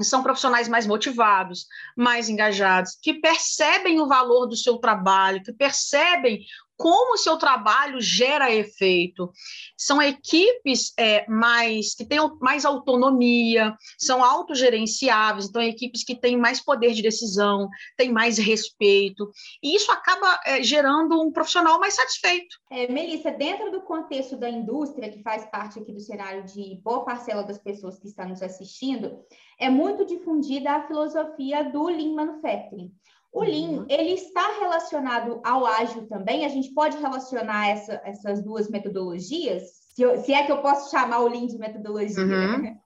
são 0.02 0.22
profissionais 0.22 0.68
mais 0.68 0.86
motivados, 0.86 1.68
mais 1.96 2.28
engajados, 2.28 2.98
que 3.02 3.14
percebem 3.14 4.02
o 4.02 4.08
valor 4.08 4.46
do 4.46 4.56
seu 4.56 4.78
trabalho, 4.78 5.42
que 5.42 5.54
percebem 5.54 6.46
como 6.78 7.14
o 7.14 7.18
seu 7.18 7.38
trabalho 7.38 8.02
gera 8.02 8.54
efeito. 8.54 9.32
São 9.78 10.02
equipes 10.02 10.94
é, 10.98 11.28
mais 11.30 11.96
que 11.96 12.06
têm 12.06 12.20
mais 12.40 12.66
autonomia, 12.66 13.76
são 13.98 14.24
autogerenciáveis, 14.24 15.48
então 15.48 15.62
equipes 15.62 16.04
que 16.04 16.16
têm 16.16 16.38
mais 16.38 16.62
poder 16.62 16.94
de 16.94 17.02
decisão, 17.02 17.70
têm 17.98 18.12
mais 18.12 18.38
respeito, 18.38 19.30
e 19.62 19.76
isso 19.76 19.92
acaba 19.92 20.40
é, 20.46 20.62
gerando 20.64 21.22
um 21.22 21.32
profissional 21.32 21.80
mais 21.80 21.96
satisfeito. 21.96 22.56
É, 22.70 22.92
Melissa, 22.92 23.32
dentro 23.32 23.72
do 23.72 23.82
contexto 23.82 24.38
da 24.38 24.50
indústria, 24.50 25.12
que 25.12 25.22
faz 25.22 25.46
parte 25.46 25.80
aqui 25.80 25.92
do 25.92 26.00
cenário 26.00 26.44
de 26.44 26.80
boa 26.84 27.04
parcela 27.04 27.44
das 27.44 27.58
pessoas 27.58 27.98
que 28.00 28.08
estão 28.08 28.28
nos 28.28 28.42
assistindo, 28.42 29.20
é 29.60 29.70
muito 29.70 30.06
difundida 30.06 30.72
a 30.72 30.88
filosofia 30.88 31.64
do 31.64 31.86
Lean 31.86 32.14
Manufacturing. 32.14 32.92
O 33.36 33.44
Lean, 33.44 33.80
uhum. 33.80 33.86
ele 33.90 34.14
está 34.14 34.60
relacionado 34.62 35.42
ao 35.44 35.66
ágil 35.66 36.08
também? 36.08 36.46
A 36.46 36.48
gente 36.48 36.74
pode 36.74 36.98
relacionar 36.98 37.68
essa, 37.68 38.02
essas 38.06 38.42
duas 38.42 38.70
metodologias? 38.70 39.62
Se, 39.94 40.02
eu, 40.02 40.24
se, 40.24 40.32
é 40.34 40.46
que 40.46 40.52
eu 40.54 40.60
posso 40.60 40.90
chamar 40.90 41.20
o 41.20 41.28
Lean 41.28 41.46
de 41.46 41.58
metodologia. 41.58 42.24
Uhum. 42.24 42.80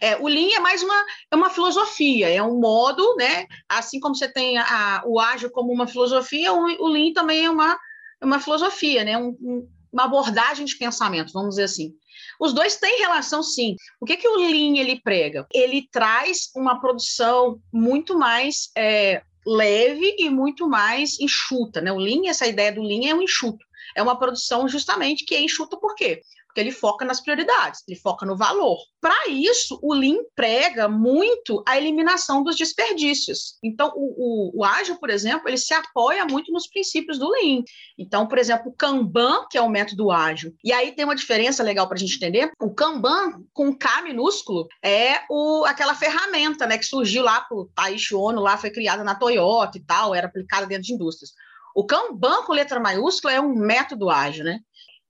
É, 0.00 0.16
o 0.16 0.26
Lean 0.26 0.56
é 0.56 0.58
mais 0.58 0.82
uma, 0.82 1.04
é 1.30 1.36
uma 1.36 1.48
filosofia, 1.48 2.28
é 2.28 2.42
um 2.42 2.58
modo, 2.58 3.14
né? 3.14 3.46
Assim 3.68 4.00
como 4.00 4.16
você 4.16 4.26
tem 4.26 4.58
a, 4.58 5.00
o 5.06 5.20
ágil 5.20 5.48
como 5.48 5.72
uma 5.72 5.86
filosofia, 5.86 6.52
o, 6.52 6.64
o 6.64 6.88
Lean 6.88 7.12
também 7.12 7.44
é 7.44 7.48
uma, 7.48 7.78
é 8.20 8.26
uma 8.26 8.40
filosofia, 8.40 9.04
né? 9.04 9.16
Um, 9.16 9.28
um, 9.40 9.68
uma 9.92 10.06
abordagem 10.06 10.64
de 10.66 10.76
pensamento, 10.76 11.32
vamos 11.32 11.50
dizer 11.50 11.64
assim. 11.64 11.94
Os 12.40 12.52
dois 12.52 12.74
têm 12.78 12.98
relação, 12.98 13.44
sim. 13.44 13.76
O 14.00 14.04
que, 14.04 14.16
que 14.16 14.26
o 14.26 14.38
Lean 14.38 14.76
ele 14.76 15.00
prega? 15.00 15.46
Ele 15.54 15.86
traz 15.92 16.50
uma 16.56 16.80
produção 16.80 17.60
muito 17.72 18.18
mais 18.18 18.72
é, 18.76 19.22
leve 19.46 20.16
e 20.18 20.30
muito 20.30 20.68
mais 20.68 21.18
enxuta, 21.20 21.80
né? 21.80 21.92
O 21.92 21.98
Lean, 21.98 22.28
essa 22.28 22.46
ideia 22.46 22.72
do 22.72 22.82
Lean 22.82 23.10
é 23.10 23.14
um 23.14 23.22
enxuto. 23.22 23.64
É 23.94 24.02
uma 24.02 24.18
produção 24.18 24.68
justamente 24.68 25.24
que 25.24 25.34
é 25.34 25.40
enxuta 25.40 25.76
por 25.76 25.94
quê? 25.94 26.22
Porque 26.52 26.60
ele 26.60 26.70
foca 26.70 27.02
nas 27.02 27.18
prioridades, 27.18 27.82
ele 27.88 27.98
foca 27.98 28.26
no 28.26 28.36
valor. 28.36 28.76
Para 29.00 29.28
isso, 29.28 29.78
o 29.82 29.94
Lean 29.94 30.18
prega 30.36 30.86
muito 30.86 31.64
a 31.66 31.78
eliminação 31.78 32.42
dos 32.42 32.56
desperdícios. 32.56 33.56
Então, 33.64 33.90
o, 33.96 34.58
o, 34.58 34.60
o, 34.60 34.64
ágil, 34.64 34.96
por 34.96 35.08
exemplo, 35.08 35.48
ele 35.48 35.56
se 35.56 35.72
apoia 35.72 36.26
muito 36.26 36.52
nos 36.52 36.68
princípios 36.68 37.18
do 37.18 37.30
Lean. 37.30 37.62
Então, 37.98 38.28
por 38.28 38.36
exemplo, 38.36 38.70
o 38.70 38.74
Kanban, 38.74 39.46
que 39.50 39.56
é 39.56 39.62
o 39.62 39.68
método 39.68 40.10
ágil. 40.10 40.54
E 40.62 40.74
aí 40.74 40.92
tem 40.92 41.06
uma 41.06 41.16
diferença 41.16 41.62
legal 41.62 41.88
para 41.88 41.96
a 41.96 41.98
gente 41.98 42.16
entender. 42.16 42.52
O 42.60 42.74
Kanban, 42.74 43.42
com 43.54 43.74
K 43.74 44.02
minúsculo, 44.02 44.68
é 44.84 45.22
o, 45.30 45.64
aquela 45.64 45.94
ferramenta 45.94 46.66
né, 46.66 46.76
que 46.76 46.84
surgiu 46.84 47.22
lá 47.22 47.40
para 47.40 47.56
o 47.56 47.70
Taishi 47.74 48.14
Ono, 48.14 48.42
lá 48.42 48.58
foi 48.58 48.70
criada 48.70 49.02
na 49.02 49.14
Toyota 49.14 49.78
e 49.78 49.82
tal, 49.82 50.14
era 50.14 50.26
aplicada 50.26 50.66
dentro 50.66 50.84
de 50.84 50.92
indústrias. 50.92 51.32
O 51.74 51.86
Kanban 51.86 52.42
com 52.44 52.52
letra 52.52 52.78
maiúscula 52.78 53.32
é 53.32 53.40
um 53.40 53.54
método 53.54 54.10
ágil, 54.10 54.44
né? 54.44 54.60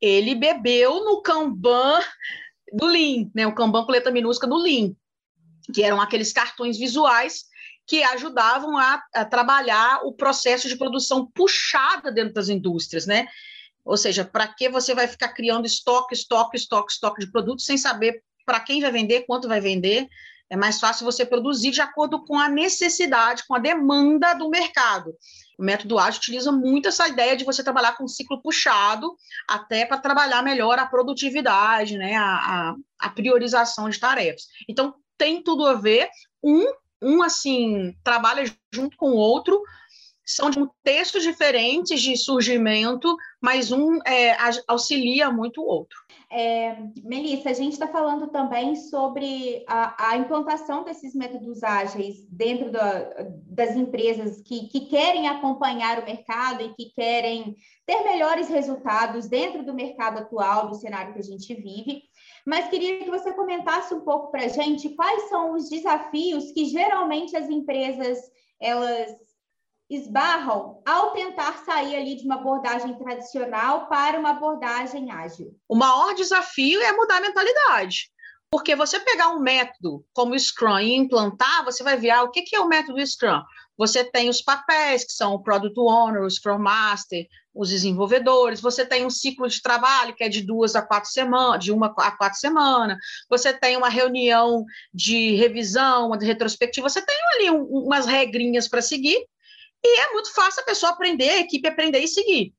Ele 0.03 0.35
bebeu 0.35 1.05
no 1.05 1.23
Kanban 1.23 2.01
do 2.73 2.87
Lean, 2.87 3.31
né? 3.33 3.47
O 3.47 3.55
Kanban 3.55 3.87
com 3.87 3.93
letra 3.93 4.11
minúscula 4.11 4.51
do 4.51 4.59
Lean, 4.59 4.93
que 5.73 5.85
eram 5.85 6.01
aqueles 6.01 6.33
cartões 6.33 6.77
visuais 6.77 7.45
que 7.87 8.03
ajudavam 8.03 8.77
a, 8.77 9.03
a, 9.15 9.25
trabalhar 9.25 10.01
o 10.05 10.13
processo 10.13 10.69
de 10.69 10.77
produção 10.77 11.31
puxada 11.33 12.11
dentro 12.11 12.35
das 12.35 12.49
indústrias, 12.49 13.07
né? 13.07 13.29
Ou 13.85 13.97
seja, 13.97 14.25
para 14.25 14.47
que 14.47 14.69
você 14.69 14.95
vai 14.95 15.07
ficar 15.07 15.29
criando 15.29 15.67
estoque, 15.67 16.15
estoque, 16.15 16.57
estoque, 16.57 16.93
estoque 16.93 17.21
de 17.21 17.31
produtos 17.31 17.65
sem 17.65 17.77
saber 17.77 18.23
para 18.45 18.61
quem 18.61 18.81
vai 18.81 18.91
vender, 18.91 19.23
quanto 19.27 19.49
vai 19.49 19.61
vender? 19.61 20.09
É 20.53 20.57
mais 20.57 20.79
fácil 20.79 21.07
você 21.07 21.25
produzir 21.25 21.71
de 21.71 21.81
acordo 21.81 22.23
com 22.27 22.39
a 22.39 22.47
necessidade, 22.47 23.47
com 23.49 23.55
a 23.55 23.59
demanda 23.59 24.35
do 24.35 24.51
mercado. 24.51 25.17
O 25.59 25.65
método 25.65 25.99
ágil 25.99 26.21
utiliza 26.21 26.53
muito 26.53 26.89
essa 26.89 27.09
ideia 27.09 27.35
de 27.35 27.43
você 27.43 27.65
trabalhar 27.65 27.97
com 27.97 28.05
um 28.05 28.09
ciclo 28.09 28.39
puxado, 28.43 29.17
até 29.49 29.87
para 29.87 29.97
trabalhar 29.97 30.43
melhor 30.43 30.79
a 30.79 30.85
produtividade, 30.85 31.97
né, 31.97 32.17
a, 32.17 32.75
a, 33.01 33.09
priorização 33.09 33.89
de 33.89 33.99
tarefas. 33.99 34.43
Então, 34.69 34.95
tem 35.17 35.43
tudo 35.43 35.65
a 35.65 35.73
ver. 35.73 36.11
Um, 36.45 36.67
um 37.01 37.23
assim, 37.23 37.97
trabalha 38.05 38.45
junto 38.75 38.95
com 38.99 39.13
o 39.13 39.17
outro, 39.17 39.59
são 40.23 40.51
de 40.51 40.59
textos 40.85 41.23
diferentes 41.23 42.03
de 42.03 42.15
surgimento, 42.15 43.17
mas 43.41 43.73
um 43.73 44.01
é, 44.07 44.37
auxilia 44.69 45.31
muito 45.31 45.63
o 45.63 45.67
outro. 45.67 45.99
É, 46.35 46.79
Melissa, 47.05 47.51
a 47.51 47.53
gente 47.53 47.75
está 47.75 47.87
falando 47.87 48.29
também 48.29 48.75
sobre 48.75 49.63
a, 49.69 50.13
a, 50.13 50.17
implantação 50.17 50.83
desses 50.83 51.15
métodos 51.15 51.63
ágeis 51.63 52.27
dentro 52.31 52.73
da, 52.73 53.29
das 53.45 53.77
empresas 53.77 54.41
que, 54.41 54.67
que 54.69 54.87
querem 54.87 55.29
acompanhar 55.29 55.99
o 55.99 56.07
mercado 56.07 56.63
e 56.63 56.73
que 56.73 56.91
querem 56.95 57.55
ter 57.85 58.03
melhores 58.03 58.49
resultados 58.49 59.29
dentro 59.29 59.63
do 59.63 59.75
mercado 59.75 60.21
atual, 60.21 60.71
do 60.71 60.75
cenário 60.77 61.13
que 61.13 61.19
a 61.19 61.23
gente 61.23 61.55
vive. 61.55 62.03
Mas 62.47 62.71
queria 62.71 63.05
que 63.05 63.11
você 63.11 63.31
comentasse 63.35 63.93
um 63.93 64.01
pouco 64.01 64.31
para 64.31 64.47
a 64.47 64.49
gente 64.49 64.89
quais 64.97 65.29
são 65.29 65.53
os 65.53 65.69
desafios 65.69 66.51
que 66.53 66.65
geralmente 66.65 67.37
as 67.37 67.51
empresas 67.51 68.19
elas 68.59 69.11
esbarram 69.97 70.81
ao 70.87 71.13
tentar 71.13 71.65
sair 71.65 71.97
ali 71.97 72.17
de 72.17 72.25
uma 72.25 72.37
abordagem 72.37 72.95
tradicional 72.95 73.89
para 73.89 74.19
uma 74.19 74.31
abordagem 74.31 75.11
ágil? 75.11 75.55
O 75.69 75.77
maior 75.77 76.15
desafio 76.15 76.81
é 76.81 76.93
mudar 76.93 77.19
a 77.19 77.21
mentalidade. 77.21 78.11
Porque 78.51 78.77
você 78.77 79.01
pegar 79.01 79.31
um 79.31 79.41
método 79.41 80.05
como 80.13 80.35
o 80.35 80.39
Scrum 80.39 80.79
e 80.79 80.95
implantar, 80.95 81.65
você 81.65 81.83
vai 81.83 81.97
ver 81.97 82.11
ah, 82.11 82.23
o 82.23 82.31
que 82.31 82.55
é 82.55 82.61
o 82.61 82.69
método 82.69 83.05
Scrum. 83.07 83.41
Você 83.79 84.05
tem 84.05 84.29
os 84.29 84.43
papéis, 84.43 85.05
que 85.05 85.13
são 85.13 85.33
o 85.33 85.43
Product 85.43 85.81
Owner, 85.81 86.23
o 86.23 86.31
Scrum 86.31 86.59
Master, 86.59 87.27
os 87.55 87.71
desenvolvedores, 87.71 88.61
você 88.61 88.85
tem 88.85 89.05
um 89.05 89.11
ciclo 89.11 89.49
de 89.49 89.61
trabalho 89.61 90.15
que 90.15 90.25
é 90.25 90.29
de 90.29 90.43
duas 90.43 90.75
a 90.75 90.83
quatro 90.83 91.11
semanas, 91.11 91.65
de 91.65 91.73
uma 91.73 91.95
a 91.99 92.11
quatro 92.11 92.39
semanas, 92.39 92.99
você 93.29 93.53
tem 93.53 93.77
uma 93.77 93.89
reunião 93.89 94.65
de 94.93 95.35
revisão, 95.35 96.09
uma 96.09 96.19
de 96.19 96.27
retrospectiva, 96.27 96.89
você 96.89 97.03
tem 97.05 97.17
ali 97.35 97.51
um, 97.51 97.63
umas 97.65 98.07
regrinhas 98.07 98.69
para 98.69 98.81
seguir, 98.81 99.27
e 99.85 100.01
é 100.01 100.13
muito 100.13 100.33
fácil 100.33 100.63
a 100.63 100.67
pessoa 100.67 100.93
aprender, 100.93 101.31
a 101.31 101.41
equipe 101.41 101.67
aprender 101.67 101.99
e 101.99 102.09
seguir. 102.09 102.55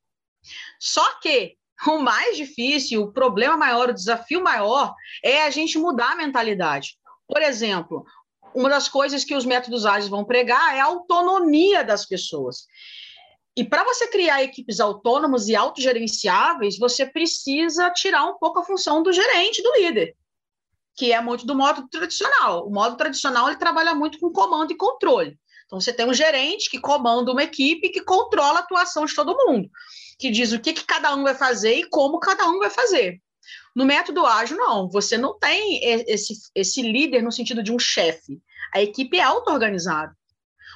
Só 0.79 1.19
que 1.19 1.57
o 1.87 1.99
mais 1.99 2.37
difícil, 2.37 3.03
o 3.03 3.11
problema 3.11 3.57
maior, 3.57 3.89
o 3.89 3.93
desafio 3.93 4.43
maior 4.43 4.93
é 5.23 5.43
a 5.43 5.49
gente 5.49 5.77
mudar 5.77 6.11
a 6.11 6.15
mentalidade. 6.15 6.97
Por 7.27 7.41
exemplo, 7.41 8.05
uma 8.53 8.69
das 8.69 8.87
coisas 8.87 9.23
que 9.23 9.35
os 9.35 9.45
métodos 9.45 9.85
ágeis 9.85 10.09
vão 10.09 10.23
pregar 10.23 10.75
é 10.75 10.79
a 10.79 10.85
autonomia 10.85 11.83
das 11.83 12.05
pessoas. 12.05 12.67
E 13.55 13.63
para 13.63 13.83
você 13.83 14.07
criar 14.07 14.43
equipes 14.43 14.79
autônomas 14.79 15.47
e 15.47 15.55
autogerenciáveis, 15.55 16.77
você 16.77 17.05
precisa 17.05 17.91
tirar 17.91 18.25
um 18.25 18.37
pouco 18.37 18.59
a 18.59 18.63
função 18.63 19.03
do 19.03 19.13
gerente, 19.13 19.61
do 19.61 19.73
líder, 19.73 20.15
que 20.95 21.13
é 21.13 21.21
muito 21.21 21.45
do 21.45 21.55
modo 21.55 21.87
tradicional. 21.87 22.67
O 22.67 22.71
modo 22.71 22.97
tradicional 22.97 23.47
ele 23.47 23.57
trabalha 23.57 23.93
muito 23.93 24.19
com 24.19 24.31
comando 24.31 24.71
e 24.71 24.77
controle. 24.77 25.37
Então, 25.73 25.81
você 25.81 25.91
tem 25.91 26.07
um 26.07 26.13
gerente 26.13 26.69
que 26.69 26.79
comanda 26.79 27.31
uma 27.31 27.41
equipe 27.41 27.89
que 27.89 28.01
controla 28.01 28.59
a 28.59 28.61
atuação 28.61 29.05
de 29.05 29.15
todo 29.15 29.35
mundo, 29.35 29.67
que 30.19 30.29
diz 30.29 30.51
o 30.51 30.59
que, 30.59 30.71
que 30.71 30.85
cada 30.85 31.15
um 31.15 31.23
vai 31.23 31.33
fazer 31.33 31.73
e 31.73 31.89
como 31.89 32.19
cada 32.19 32.47
um 32.47 32.59
vai 32.59 32.69
fazer. 32.69 33.19
No 33.75 33.83
método 33.83 34.23
ágil, 34.23 34.55
não. 34.55 34.87
Você 34.91 35.17
não 35.17 35.35
tem 35.39 35.83
esse, 35.83 36.35
esse 36.53 36.79
líder 36.83 37.23
no 37.23 37.31
sentido 37.31 37.63
de 37.63 37.71
um 37.71 37.79
chefe. 37.79 38.39
A 38.71 38.83
equipe 38.83 39.17
é 39.17 39.23
auto-organizada. 39.23 40.15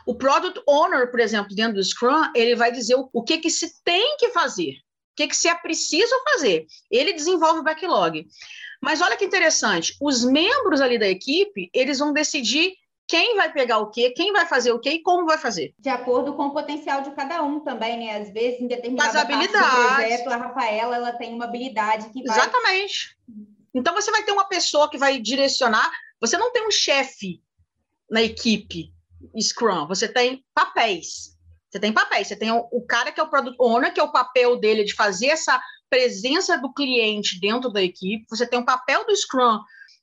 O 0.04 0.16
Product 0.16 0.64
Owner, 0.68 1.12
por 1.12 1.20
exemplo, 1.20 1.56
dentro 1.56 1.76
do 1.76 1.84
Scrum, 1.84 2.32
ele 2.34 2.56
vai 2.56 2.72
dizer 2.72 2.96
o, 2.96 3.08
o 3.14 3.22
que, 3.22 3.38
que 3.38 3.52
se 3.52 3.80
tem 3.84 4.18
que 4.18 4.30
fazer, 4.30 4.72
o 4.72 5.16
que, 5.16 5.28
que 5.28 5.38
se 5.38 5.48
é 5.48 5.54
preciso 5.54 6.16
fazer. 6.32 6.66
Ele 6.90 7.14
desenvolve 7.14 7.60
o 7.60 7.64
backlog. 7.64 8.26
Mas 8.82 9.00
olha 9.00 9.16
que 9.16 9.26
interessante, 9.26 9.96
os 10.02 10.26
membros 10.26 10.82
ali 10.82 10.98
da 10.98 11.08
equipe, 11.08 11.70
eles 11.72 12.00
vão 12.00 12.12
decidir 12.12 12.74
quem 13.08 13.36
vai 13.36 13.52
pegar 13.52 13.78
o 13.80 13.90
quê, 13.90 14.12
quem 14.12 14.34
vai 14.34 14.46
fazer 14.46 14.72
o 14.72 14.80
quê 14.80 14.92
e 14.92 15.02
como 15.02 15.26
vai 15.26 15.38
fazer. 15.38 15.74
De 15.80 15.90
acordo 15.90 16.34
com 16.34 16.48
o 16.48 16.54
potencial 16.54 17.02
de 17.02 17.12
cada 17.12 17.42
um 17.42 17.62
também, 17.62 17.98
né? 17.98 18.22
Às 18.22 18.32
vezes, 18.32 18.60
em 18.60 18.68
determinada 18.68 19.26
parte 19.26 19.48
do 19.48 19.54
projeto, 19.54 20.28
a 20.30 20.38
Rafaela 20.38 20.96
ela 20.96 21.14
tem 21.14 21.34
uma 21.34 21.46
habilidade 21.46 22.10
que 22.10 22.24
vai... 22.24 22.38
Exatamente. 22.38 23.18
Então, 23.74 23.94
você 23.94 24.12
vai 24.12 24.24
ter 24.24 24.32
uma 24.32 24.48
pessoa 24.48 24.90
que 24.90 24.98
vai 24.98 25.20
direcionar. 25.20 25.90
Você 26.20 26.38
não 26.38 26.52
tem 26.52 26.68
um 26.68 26.72
chefe 26.72 27.42
na 28.10 28.22
equipe 28.22 28.94
Scrum, 29.40 29.88
você 29.88 30.08
tem 30.08 30.44
papéis. 30.54 31.38
Você 31.70 31.80
tem 31.80 31.94
papéis. 31.94 32.28
Você 32.28 32.36
tem 32.36 32.52
o, 32.52 32.68
o 32.72 32.86
cara 32.86 33.12
que 33.12 33.20
é 33.20 33.24
o 33.24 33.30
product 33.30 33.58
owner, 33.60 33.94
que 33.94 34.00
é 34.00 34.04
o 34.04 34.12
papel 34.12 34.58
dele 34.58 34.84
de 34.84 34.94
fazer 34.94 35.28
essa 35.28 35.62
presença 35.90 36.58
do 36.58 36.74
cliente 36.74 37.40
dentro 37.40 37.72
da 37.72 37.82
equipe. 37.82 38.26
Você 38.30 38.46
tem 38.48 38.60
o 38.60 38.66
papel 38.66 39.06
do 39.06 39.16
Scrum, 39.16 39.60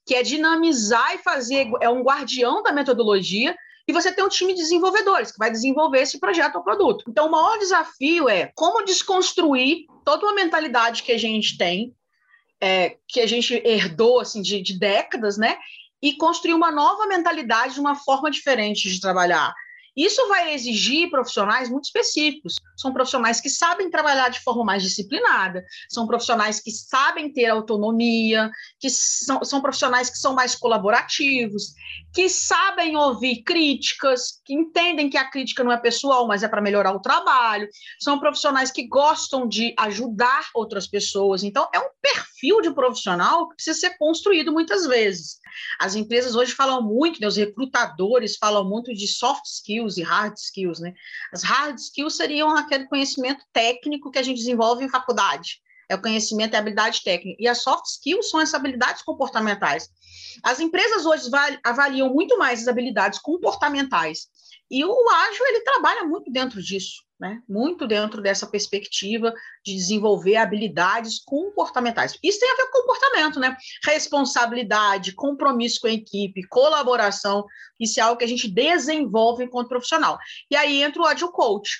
que 0.06 0.14
é 0.14 0.22
dinamizar 0.22 1.14
e 1.14 1.18
fazer, 1.18 1.70
é 1.80 1.88
um 1.88 2.02
guardião 2.02 2.62
da 2.62 2.72
metodologia, 2.72 3.56
e 3.86 3.92
você 3.92 4.10
tem 4.10 4.24
um 4.24 4.28
time 4.28 4.54
de 4.54 4.60
desenvolvedores 4.60 5.30
que 5.30 5.38
vai 5.38 5.50
desenvolver 5.50 6.00
esse 6.00 6.18
projeto 6.18 6.56
ou 6.56 6.62
produto. 6.62 7.04
Então, 7.08 7.26
o 7.26 7.30
maior 7.30 7.58
desafio 7.58 8.28
é 8.28 8.50
como 8.54 8.84
desconstruir 8.84 9.86
toda 10.04 10.24
uma 10.24 10.34
mentalidade 10.34 11.02
que 11.02 11.12
a 11.12 11.18
gente 11.18 11.58
tem, 11.58 11.94
é, 12.60 12.96
que 13.06 13.20
a 13.20 13.26
gente 13.26 13.54
herdou 13.64 14.20
assim, 14.20 14.40
de, 14.40 14.62
de 14.62 14.78
décadas, 14.78 15.36
né? 15.36 15.58
E 16.00 16.16
construir 16.16 16.54
uma 16.54 16.70
nova 16.70 17.06
mentalidade, 17.06 17.80
uma 17.80 17.94
forma 17.94 18.30
diferente 18.30 18.90
de 18.90 19.00
trabalhar. 19.00 19.54
Isso 19.96 20.26
vai 20.28 20.54
exigir 20.54 21.11
profissionais 21.11 21.70
muito 21.70 21.85
específicos. 21.85 22.57
São 22.76 22.92
profissionais 22.92 23.40
que 23.40 23.48
sabem 23.48 23.90
trabalhar 23.90 24.28
de 24.28 24.40
forma 24.40 24.64
mais 24.64 24.83
disciplinada, 24.83 25.64
são 25.88 26.07
profissionais 26.07 26.61
que 26.61 26.70
sabem 26.70 27.33
ter 27.33 27.46
autonomia, 27.46 28.50
que 28.80 28.90
são, 28.90 29.42
são 29.44 29.61
profissionais 29.61 30.11
que 30.11 30.18
são 30.18 30.35
mais 30.35 30.54
colaborativos, 30.54 31.74
que 32.12 32.28
sabem 32.28 32.96
ouvir 32.96 33.42
críticas, 33.42 34.40
que 34.44 34.54
entendem 34.54 35.09
que 35.09 35.16
a 35.16 35.30
crítica 35.30 35.62
não 35.62 35.72
é 35.72 35.76
pessoal, 35.76 36.26
mas 36.26 36.42
é 36.42 36.48
para 36.48 36.61
melhorar 36.61 36.92
o 36.92 37.00
trabalho. 37.00 37.68
São 38.00 38.18
profissionais 38.18 38.70
que 38.70 38.87
gostam 38.87 39.46
de 39.46 39.74
ajudar 39.78 40.48
outras 40.54 40.87
pessoas. 40.87 41.42
Então, 41.44 41.68
é 41.72 41.78
um 41.78 41.90
perfil 42.02 42.33
de 42.62 42.74
profissional 42.74 43.48
que 43.48 43.57
precisa 43.57 43.78
ser 43.78 43.96
construído 43.96 44.52
muitas 44.52 44.87
vezes. 44.87 45.38
As 45.78 45.94
empresas 45.94 46.35
hoje 46.35 46.52
falam 46.52 46.83
muito, 46.83 47.20
né, 47.20 47.26
os 47.26 47.37
recrutadores 47.37 48.37
falam 48.37 48.68
muito 48.68 48.92
de 48.92 49.07
soft 49.07 49.44
skills 49.46 49.96
e 49.96 50.02
hard 50.02 50.35
skills, 50.37 50.80
né? 50.80 50.94
As 51.33 51.42
hard 51.42 51.78
skills 51.78 52.16
seriam 52.16 52.57
aquele 52.57 52.87
conhecimento 52.87 53.44
técnico 53.52 54.11
que 54.11 54.18
a 54.18 54.22
gente 54.22 54.38
desenvolve 54.38 54.85
em 54.85 54.88
faculdade. 54.88 55.61
É 55.88 55.94
o 55.94 56.00
conhecimento 56.00 56.54
e 56.54 56.56
habilidade 56.56 57.02
técnica. 57.02 57.36
E 57.40 57.48
as 57.48 57.58
soft 57.62 57.86
skills 57.86 58.30
são 58.30 58.40
as 58.40 58.54
habilidades 58.54 59.02
comportamentais. 59.02 59.88
As 60.42 60.60
empresas 60.60 61.06
hoje 61.06 61.28
avaliam 61.62 62.12
muito 62.12 62.38
mais 62.38 62.62
as 62.62 62.68
habilidades 62.68 63.18
comportamentais. 63.18 64.26
E 64.70 64.84
o 64.84 65.10
ágil, 65.10 65.46
ele 65.46 65.60
trabalha 65.60 66.04
muito 66.04 66.30
dentro 66.32 66.62
disso 66.62 67.04
né? 67.24 67.40
muito 67.48 67.86
dentro 67.86 68.20
dessa 68.20 68.46
perspectiva 68.46 69.32
de 69.64 69.74
desenvolver 69.74 70.36
habilidades 70.36 71.22
comportamentais. 71.24 72.18
Isso 72.22 72.40
tem 72.40 72.50
a 72.50 72.56
ver 72.56 72.70
com 72.70 72.80
comportamento, 72.80 73.40
né? 73.40 73.56
Responsabilidade, 73.84 75.14
compromisso 75.14 75.80
com 75.80 75.86
a 75.86 75.92
equipe, 75.92 76.46
colaboração, 76.48 77.46
isso 77.78 78.00
é 78.00 78.02
algo 78.02 78.18
que 78.18 78.24
a 78.24 78.28
gente 78.28 78.48
desenvolve 78.48 79.44
enquanto 79.44 79.68
profissional. 79.68 80.18
E 80.50 80.56
aí 80.56 80.82
entra 80.82 81.02
o 81.02 81.06
Agile 81.06 81.32
Coach, 81.32 81.70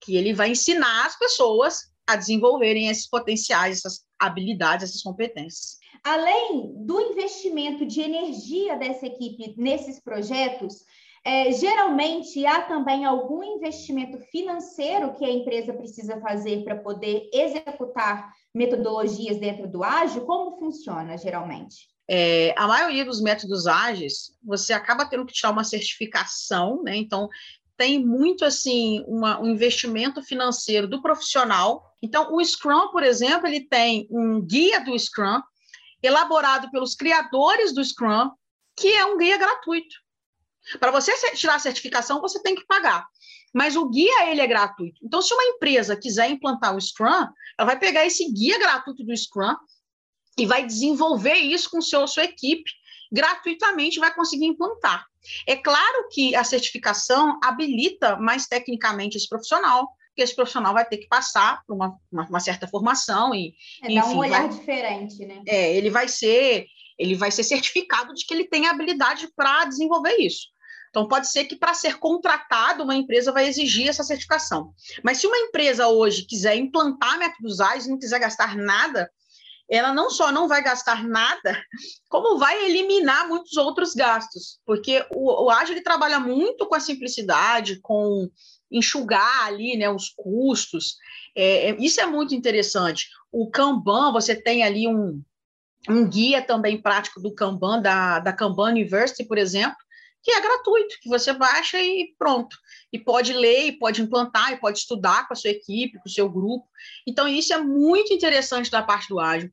que 0.00 0.16
ele 0.16 0.32
vai 0.34 0.50
ensinar 0.50 1.06
as 1.06 1.18
pessoas 1.18 1.91
a 2.06 2.16
desenvolverem 2.16 2.88
esses 2.88 3.08
potenciais, 3.08 3.78
essas 3.78 4.04
habilidades, 4.18 4.90
essas 4.90 5.02
competências. 5.02 5.78
Além 6.02 6.72
do 6.84 7.00
investimento 7.00 7.86
de 7.86 8.00
energia 8.00 8.76
dessa 8.76 9.06
equipe 9.06 9.54
nesses 9.56 10.00
projetos, 10.00 10.84
é, 11.24 11.52
geralmente, 11.52 12.44
há 12.44 12.62
também 12.62 13.04
algum 13.04 13.44
investimento 13.44 14.18
financeiro 14.32 15.14
que 15.14 15.24
a 15.24 15.30
empresa 15.30 15.72
precisa 15.72 16.20
fazer 16.20 16.64
para 16.64 16.76
poder 16.76 17.30
executar 17.32 18.32
metodologias 18.52 19.38
dentro 19.38 19.68
do 19.68 19.84
ágil? 19.84 20.22
Como 20.22 20.58
funciona 20.58 21.16
geralmente? 21.16 21.92
É, 22.10 22.52
a 22.58 22.66
maioria 22.66 23.04
dos 23.04 23.22
métodos 23.22 23.68
ágeis, 23.68 24.36
você 24.42 24.72
acaba 24.72 25.06
tendo 25.06 25.24
que 25.24 25.32
tirar 25.32 25.52
uma 25.52 25.62
certificação, 25.62 26.82
né? 26.82 26.96
Então, 26.96 27.28
tem 27.76 28.04
muito 28.04 28.44
assim 28.44 29.04
uma, 29.06 29.40
um 29.40 29.46
investimento 29.46 30.22
financeiro 30.22 30.86
do 30.86 31.02
profissional. 31.02 31.82
Então, 32.02 32.34
o 32.34 32.44
Scrum, 32.44 32.90
por 32.90 33.02
exemplo, 33.02 33.46
ele 33.46 33.66
tem 33.66 34.06
um 34.10 34.40
guia 34.40 34.80
do 34.80 34.98
Scrum 34.98 35.40
elaborado 36.02 36.70
pelos 36.70 36.94
criadores 36.94 37.72
do 37.72 37.84
Scrum, 37.84 38.30
que 38.76 38.88
é 38.88 39.04
um 39.04 39.16
guia 39.16 39.36
gratuito. 39.36 39.94
Para 40.78 40.90
você 40.90 41.12
tirar 41.34 41.56
a 41.56 41.60
certificação, 41.60 42.20
você 42.20 42.40
tem 42.42 42.54
que 42.54 42.66
pagar. 42.66 43.06
Mas 43.52 43.76
o 43.76 43.88
guia, 43.88 44.30
ele 44.30 44.40
é 44.40 44.46
gratuito. 44.46 44.98
Então, 45.02 45.20
se 45.20 45.32
uma 45.34 45.44
empresa 45.44 45.96
quiser 45.96 46.30
implantar 46.30 46.74
o 46.74 46.80
Scrum, 46.80 47.26
ela 47.58 47.66
vai 47.66 47.78
pegar 47.78 48.06
esse 48.06 48.30
guia 48.32 48.58
gratuito 48.58 49.04
do 49.04 49.16
Scrum 49.16 49.54
e 50.38 50.46
vai 50.46 50.64
desenvolver 50.64 51.34
isso 51.34 51.70
com 51.70 51.80
seu, 51.80 52.06
sua 52.06 52.24
equipe 52.24 52.70
gratuitamente 53.12 54.00
vai 54.00 54.12
conseguir 54.14 54.46
implantar. 54.46 55.06
É 55.46 55.54
claro 55.54 56.08
que 56.10 56.34
a 56.34 56.42
certificação 56.42 57.38
habilita 57.44 58.16
mais 58.16 58.46
tecnicamente 58.46 59.16
esse 59.16 59.28
profissional, 59.28 59.88
porque 60.08 60.22
esse 60.22 60.34
profissional 60.34 60.72
vai 60.72 60.84
ter 60.84 60.96
que 60.96 61.06
passar 61.06 61.62
por 61.66 61.74
uma, 61.74 61.96
uma, 62.10 62.26
uma 62.26 62.40
certa 62.40 62.66
formação 62.66 63.34
e 63.34 63.54
é, 63.82 63.86
enfim, 63.86 63.94
dá 63.94 64.06
um 64.06 64.18
olhar 64.18 64.48
vai, 64.48 64.58
diferente, 64.58 65.24
né? 65.24 65.42
É, 65.46 65.76
ele 65.76 65.90
vai 65.90 66.08
ser 66.08 66.66
ele 66.98 67.14
vai 67.14 67.30
ser 67.30 67.42
certificado 67.42 68.14
de 68.14 68.24
que 68.24 68.32
ele 68.32 68.44
tem 68.44 68.66
habilidade 68.66 69.28
para 69.34 69.64
desenvolver 69.64 70.16
isso. 70.18 70.48
Então, 70.90 71.08
pode 71.08 71.30
ser 71.30 71.44
que 71.46 71.56
para 71.56 71.72
ser 71.72 71.98
contratado, 71.98 72.84
uma 72.84 72.94
empresa 72.94 73.32
vai 73.32 73.48
exigir 73.48 73.88
essa 73.88 74.04
certificação. 74.04 74.74
Mas 75.02 75.16
se 75.16 75.26
uma 75.26 75.38
empresa 75.38 75.88
hoje 75.88 76.26
quiser 76.26 76.54
implantar 76.54 77.18
métodos 77.18 77.60
ágeis 77.60 77.86
e 77.86 77.90
não 77.90 77.98
quiser 77.98 78.20
gastar 78.20 78.54
nada, 78.54 79.10
ela 79.70 79.94
não 79.94 80.10
só 80.10 80.30
não 80.30 80.48
vai 80.48 80.62
gastar 80.62 81.04
nada, 81.04 81.62
como 82.08 82.38
vai 82.38 82.66
eliminar 82.66 83.28
muitos 83.28 83.56
outros 83.56 83.94
gastos, 83.94 84.58
porque 84.66 85.04
o, 85.10 85.44
o 85.44 85.50
ágil 85.50 85.74
ele 85.74 85.82
trabalha 85.82 86.20
muito 86.20 86.66
com 86.66 86.74
a 86.74 86.80
simplicidade, 86.80 87.80
com 87.80 88.28
enxugar 88.70 89.46
ali 89.46 89.76
né, 89.76 89.90
os 89.90 90.08
custos. 90.08 90.96
É, 91.36 91.70
é 91.70 91.76
isso 91.78 92.00
é 92.00 92.06
muito 92.06 92.34
interessante. 92.34 93.08
O 93.30 93.50
Kanban, 93.50 94.12
você 94.12 94.34
tem 94.34 94.62
ali 94.62 94.88
um, 94.88 95.22
um 95.88 96.08
guia 96.08 96.42
também 96.42 96.80
prático 96.80 97.20
do 97.20 97.34
Kanban, 97.34 97.80
da, 97.80 98.18
da 98.18 98.32
Kanban 98.32 98.70
University, 98.70 99.24
por 99.24 99.38
exemplo, 99.38 99.76
que 100.22 100.30
é 100.30 100.40
gratuito, 100.40 101.00
que 101.02 101.08
você 101.08 101.32
baixa 101.32 101.80
e 101.80 102.14
pronto. 102.18 102.56
E 102.92 102.98
pode 102.98 103.32
ler, 103.32 103.66
e 103.66 103.72
pode 103.72 104.00
implantar, 104.00 104.52
e 104.52 104.60
pode 104.60 104.78
estudar 104.78 105.26
com 105.26 105.34
a 105.34 105.36
sua 105.36 105.50
equipe, 105.50 105.98
com 105.98 106.08
o 106.08 106.12
seu 106.12 106.28
grupo. 106.28 106.66
Então, 107.06 107.26
isso 107.26 107.52
é 107.52 107.58
muito 107.58 108.12
interessante 108.12 108.70
da 108.70 108.82
parte 108.82 109.08
do 109.08 109.18
ágil. 109.18 109.50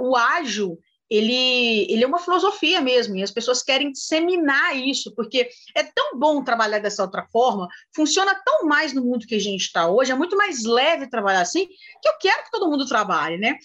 O 0.00 0.16
ágil, 0.16 0.78
ele, 1.10 1.86
ele 1.92 2.02
é 2.02 2.06
uma 2.06 2.18
filosofia 2.18 2.80
mesmo, 2.80 3.14
e 3.14 3.22
as 3.22 3.30
pessoas 3.30 3.62
querem 3.62 3.92
disseminar 3.92 4.74
isso, 4.74 5.14
porque 5.14 5.50
é 5.76 5.82
tão 5.82 6.18
bom 6.18 6.42
trabalhar 6.42 6.78
dessa 6.78 7.02
outra 7.02 7.26
forma, 7.30 7.68
funciona 7.94 8.34
tão 8.42 8.64
mais 8.64 8.94
no 8.94 9.04
mundo 9.04 9.26
que 9.26 9.34
a 9.34 9.40
gente 9.40 9.62
está 9.62 9.86
hoje, 9.86 10.12
é 10.12 10.14
muito 10.14 10.34
mais 10.34 10.64
leve 10.64 11.10
trabalhar 11.10 11.42
assim, 11.42 11.66
que 11.66 12.08
eu 12.08 12.14
quero 12.18 12.44
que 12.44 12.50
todo 12.50 12.70
mundo 12.70 12.86
trabalhe, 12.86 13.36
né? 13.36 13.58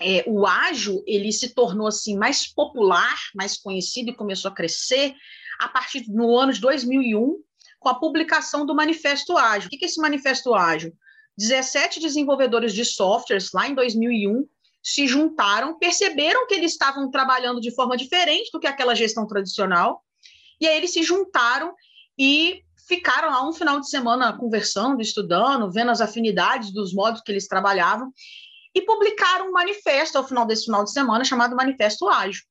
É, 0.00 0.22
o 0.28 0.46
ágil, 0.46 1.02
ele 1.06 1.32
se 1.32 1.52
tornou 1.54 1.88
assim 1.88 2.16
mais 2.16 2.46
popular, 2.46 3.16
mais 3.34 3.58
conhecido 3.58 4.10
e 4.10 4.16
começou 4.16 4.50
a 4.50 4.54
crescer 4.54 5.12
a 5.58 5.68
partir 5.68 6.04
no 6.08 6.36
ano 6.36 6.52
de 6.52 6.60
2001, 6.60 7.42
com 7.78 7.88
a 7.88 7.94
publicação 7.94 8.66
do 8.66 8.74
Manifesto 8.74 9.36
Ágil. 9.36 9.68
O 9.68 9.70
que 9.70 9.84
é 9.84 9.88
esse 9.88 10.00
Manifesto 10.00 10.54
Ágil? 10.54 10.92
17 11.38 12.00
desenvolvedores 12.00 12.72
de 12.72 12.84
softwares, 12.84 13.52
lá 13.52 13.68
em 13.68 13.74
2001, 13.74 14.46
se 14.82 15.06
juntaram, 15.06 15.78
perceberam 15.78 16.46
que 16.46 16.54
eles 16.54 16.72
estavam 16.72 17.10
trabalhando 17.10 17.60
de 17.60 17.74
forma 17.74 17.96
diferente 17.96 18.50
do 18.52 18.60
que 18.60 18.66
aquela 18.66 18.94
gestão 18.94 19.26
tradicional, 19.26 20.02
e 20.60 20.66
aí 20.66 20.76
eles 20.76 20.92
se 20.92 21.02
juntaram 21.02 21.74
e 22.18 22.62
ficaram 22.88 23.30
lá 23.30 23.46
um 23.46 23.52
final 23.52 23.80
de 23.80 23.90
semana 23.90 24.32
conversando, 24.36 25.02
estudando, 25.02 25.70
vendo 25.70 25.90
as 25.90 26.00
afinidades 26.00 26.72
dos 26.72 26.94
modos 26.94 27.20
que 27.20 27.32
eles 27.32 27.48
trabalhavam, 27.48 28.12
e 28.74 28.82
publicaram 28.82 29.48
um 29.48 29.52
manifesto 29.52 30.18
ao 30.18 30.26
final 30.26 30.46
desse 30.46 30.66
final 30.66 30.84
de 30.84 30.92
semana 30.92 31.24
chamado 31.24 31.56
Manifesto 31.56 32.08
Ágil. 32.08 32.42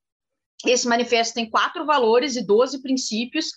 Esse 0.66 0.88
manifesto 0.88 1.34
tem 1.34 1.50
quatro 1.50 1.86
valores 1.86 2.36
e 2.36 2.46
doze 2.46 2.82
princípios, 2.82 3.48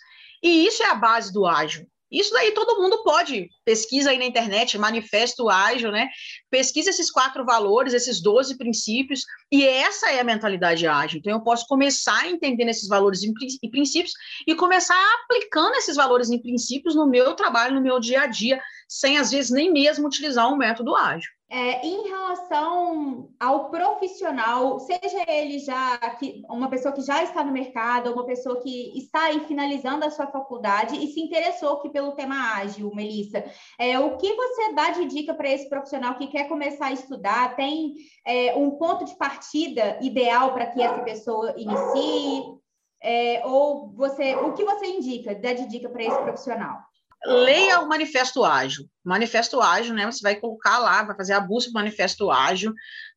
e 0.42 0.66
isso 0.66 0.82
é 0.82 0.86
a 0.86 0.94
base 0.94 1.32
do 1.32 1.46
ágil. 1.46 1.86
Isso 2.10 2.32
daí 2.32 2.52
todo 2.52 2.80
mundo 2.80 3.02
pode, 3.02 3.50
pesquisa 3.64 4.10
aí 4.10 4.18
na 4.18 4.24
internet, 4.24 4.78
manifesto 4.78 5.48
ágil, 5.48 5.92
né? 5.92 6.08
Pesquisa 6.50 6.88
esses 6.88 7.10
quatro 7.10 7.44
valores, 7.44 7.92
esses 7.92 8.22
12 8.22 8.56
princípios, 8.56 9.20
e 9.52 9.66
essa 9.66 10.10
é 10.10 10.20
a 10.20 10.24
mentalidade 10.24 10.86
ágil. 10.86 11.18
Então, 11.18 11.32
eu 11.32 11.42
posso 11.42 11.66
começar 11.66 12.26
entendendo 12.26 12.70
esses 12.70 12.88
valores 12.88 13.22
e 13.22 13.70
princípios 13.70 14.12
e 14.46 14.54
começar 14.54 14.96
aplicando 15.22 15.74
esses 15.74 15.96
valores 15.96 16.30
e 16.30 16.40
princípios 16.40 16.94
no 16.94 17.06
meu 17.06 17.34
trabalho, 17.34 17.74
no 17.74 17.82
meu 17.82 18.00
dia 18.00 18.22
a 18.22 18.26
dia, 18.26 18.58
sem 18.88 19.18
às 19.18 19.30
vezes 19.30 19.50
nem 19.50 19.70
mesmo 19.70 20.06
utilizar 20.06 20.50
um 20.50 20.56
método 20.56 20.96
ágil. 20.96 21.30
É, 21.50 21.86
em 21.86 22.06
relação 22.06 23.30
ao 23.40 23.70
profissional, 23.70 24.78
seja 24.80 25.24
ele 25.26 25.58
já 25.58 25.96
que, 26.18 26.42
uma 26.46 26.68
pessoa 26.68 26.92
que 26.92 27.00
já 27.00 27.22
está 27.22 27.42
no 27.42 27.50
mercado, 27.50 28.12
uma 28.12 28.26
pessoa 28.26 28.60
que 28.60 28.98
está 28.98 29.24
aí 29.24 29.40
finalizando 29.46 30.04
a 30.04 30.10
sua 30.10 30.26
faculdade 30.26 30.94
e 31.02 31.06
se 31.06 31.20
interessou 31.20 31.78
aqui 31.78 31.88
pelo 31.88 32.12
tema 32.12 32.54
ágil, 32.56 32.94
Melissa, 32.94 33.42
é, 33.78 33.98
o 33.98 34.18
que 34.18 34.30
você 34.34 34.74
dá 34.74 34.90
de 34.90 35.06
dica 35.06 35.32
para 35.32 35.48
esse 35.48 35.70
profissional 35.70 36.16
que 36.16 36.26
quer 36.26 36.48
começar 36.48 36.88
a 36.88 36.92
estudar? 36.92 37.56
Tem 37.56 37.94
é, 38.26 38.54
um 38.54 38.72
ponto 38.72 39.06
de 39.06 39.16
partida 39.16 39.98
ideal 40.02 40.52
para 40.52 40.66
que 40.66 40.82
essa 40.82 41.02
pessoa 41.02 41.54
inicie? 41.56 42.58
É, 43.02 43.46
ou 43.46 43.90
você, 43.94 44.34
o 44.34 44.52
que 44.52 44.64
você 44.64 44.86
indica, 44.86 45.34
dá 45.34 45.54
de 45.54 45.66
dica 45.66 45.88
para 45.88 46.02
esse 46.02 46.18
profissional? 46.18 46.87
Leia 47.24 47.80
o 47.80 47.88
Manifesto 47.88 48.44
Ágil. 48.44 48.88
Manifesto 49.04 49.60
Ágil, 49.60 49.94
né? 49.94 50.06
Você 50.06 50.22
vai 50.22 50.36
colocar 50.36 50.78
lá, 50.78 51.02
vai 51.02 51.16
fazer 51.16 51.32
a 51.32 51.40
busca 51.40 51.70
do 51.70 51.74
Manifesto 51.74 52.30
Ágil. 52.30 52.72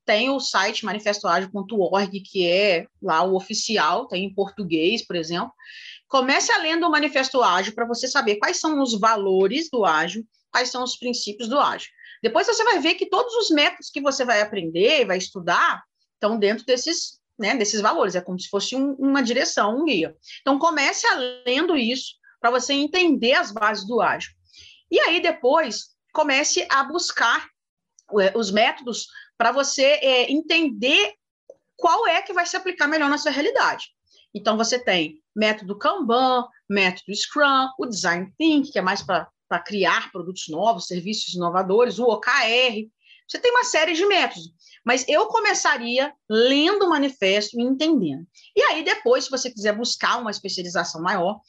Tem 0.05 0.29
o 0.29 0.39
site 0.39 0.83
manifestoagil.org, 0.83 2.21
que 2.21 2.47
é 2.47 2.87
lá 3.01 3.23
o 3.23 3.35
oficial, 3.35 4.07
tem 4.07 4.25
em 4.25 4.33
português, 4.33 5.05
por 5.05 5.15
exemplo. 5.15 5.51
Comece 6.07 6.51
a 6.51 6.57
lendo 6.57 6.87
o 6.87 6.91
Manifesto 6.91 7.41
Ágil 7.41 7.73
para 7.73 7.85
você 7.85 8.07
saber 8.07 8.37
quais 8.37 8.59
são 8.59 8.81
os 8.81 8.99
valores 8.99 9.69
do 9.69 9.85
ágil, 9.85 10.25
quais 10.51 10.69
são 10.69 10.83
os 10.83 10.97
princípios 10.97 11.47
do 11.47 11.59
ágil. 11.59 11.89
Depois 12.21 12.47
você 12.47 12.63
vai 12.63 12.79
ver 12.79 12.95
que 12.95 13.09
todos 13.09 13.33
os 13.35 13.49
métodos 13.49 13.89
que 13.89 14.01
você 14.01 14.25
vai 14.25 14.41
aprender, 14.41 15.05
vai 15.05 15.17
estudar, 15.17 15.83
estão 16.13 16.37
dentro 16.37 16.65
desses, 16.65 17.19
né, 17.39 17.55
desses 17.55 17.79
valores. 17.81 18.15
É 18.15 18.21
como 18.21 18.39
se 18.39 18.49
fosse 18.49 18.75
um, 18.75 18.93
uma 18.93 19.23
direção, 19.23 19.77
um 19.77 19.85
guia. 19.85 20.15
Então 20.41 20.59
comece 20.59 21.07
a 21.07 21.15
lendo 21.45 21.75
isso 21.77 22.20
para 22.41 22.49
você 22.49 22.73
entender 22.73 23.33
as 23.33 23.51
bases 23.51 23.85
do 23.85 24.01
ágil. 24.01 24.31
E 24.89 24.99
aí 24.99 25.21
depois 25.21 25.91
comece 26.11 26.67
a 26.69 26.83
buscar 26.83 27.47
é, 28.19 28.35
os 28.35 28.51
métodos 28.51 29.07
para 29.37 29.51
você 29.51 29.83
é, 29.83 30.31
entender 30.31 31.13
qual 31.77 32.07
é 32.07 32.21
que 32.21 32.33
vai 32.33 32.45
se 32.45 32.57
aplicar 32.57 32.87
melhor 32.87 33.09
na 33.09 33.17
sua 33.17 33.31
realidade. 33.31 33.85
Então 34.33 34.57
você 34.57 34.77
tem 34.77 35.21
método 35.35 35.77
Kanban, 35.77 36.45
método 36.69 37.15
Scrum, 37.15 37.69
o 37.79 37.85
Design 37.85 38.31
Think, 38.37 38.71
que 38.71 38.79
é 38.79 38.81
mais 38.81 39.01
para 39.01 39.29
criar 39.65 40.11
produtos 40.11 40.47
novos, 40.49 40.87
serviços 40.87 41.33
inovadores, 41.33 41.99
o 41.99 42.05
OKR. 42.05 42.89
Você 43.27 43.39
tem 43.39 43.51
uma 43.51 43.63
série 43.63 43.93
de 43.93 44.05
métodos, 44.05 44.51
mas 44.85 45.05
eu 45.07 45.27
começaria 45.27 46.13
lendo 46.29 46.85
o 46.85 46.89
manifesto 46.89 47.59
e 47.59 47.63
entendendo. 47.63 48.27
E 48.55 48.61
aí 48.63 48.83
depois, 48.83 49.25
se 49.25 49.31
você 49.31 49.49
quiser 49.49 49.75
buscar 49.75 50.17
uma 50.17 50.31
especialização 50.31 51.01
maior, 51.01 51.39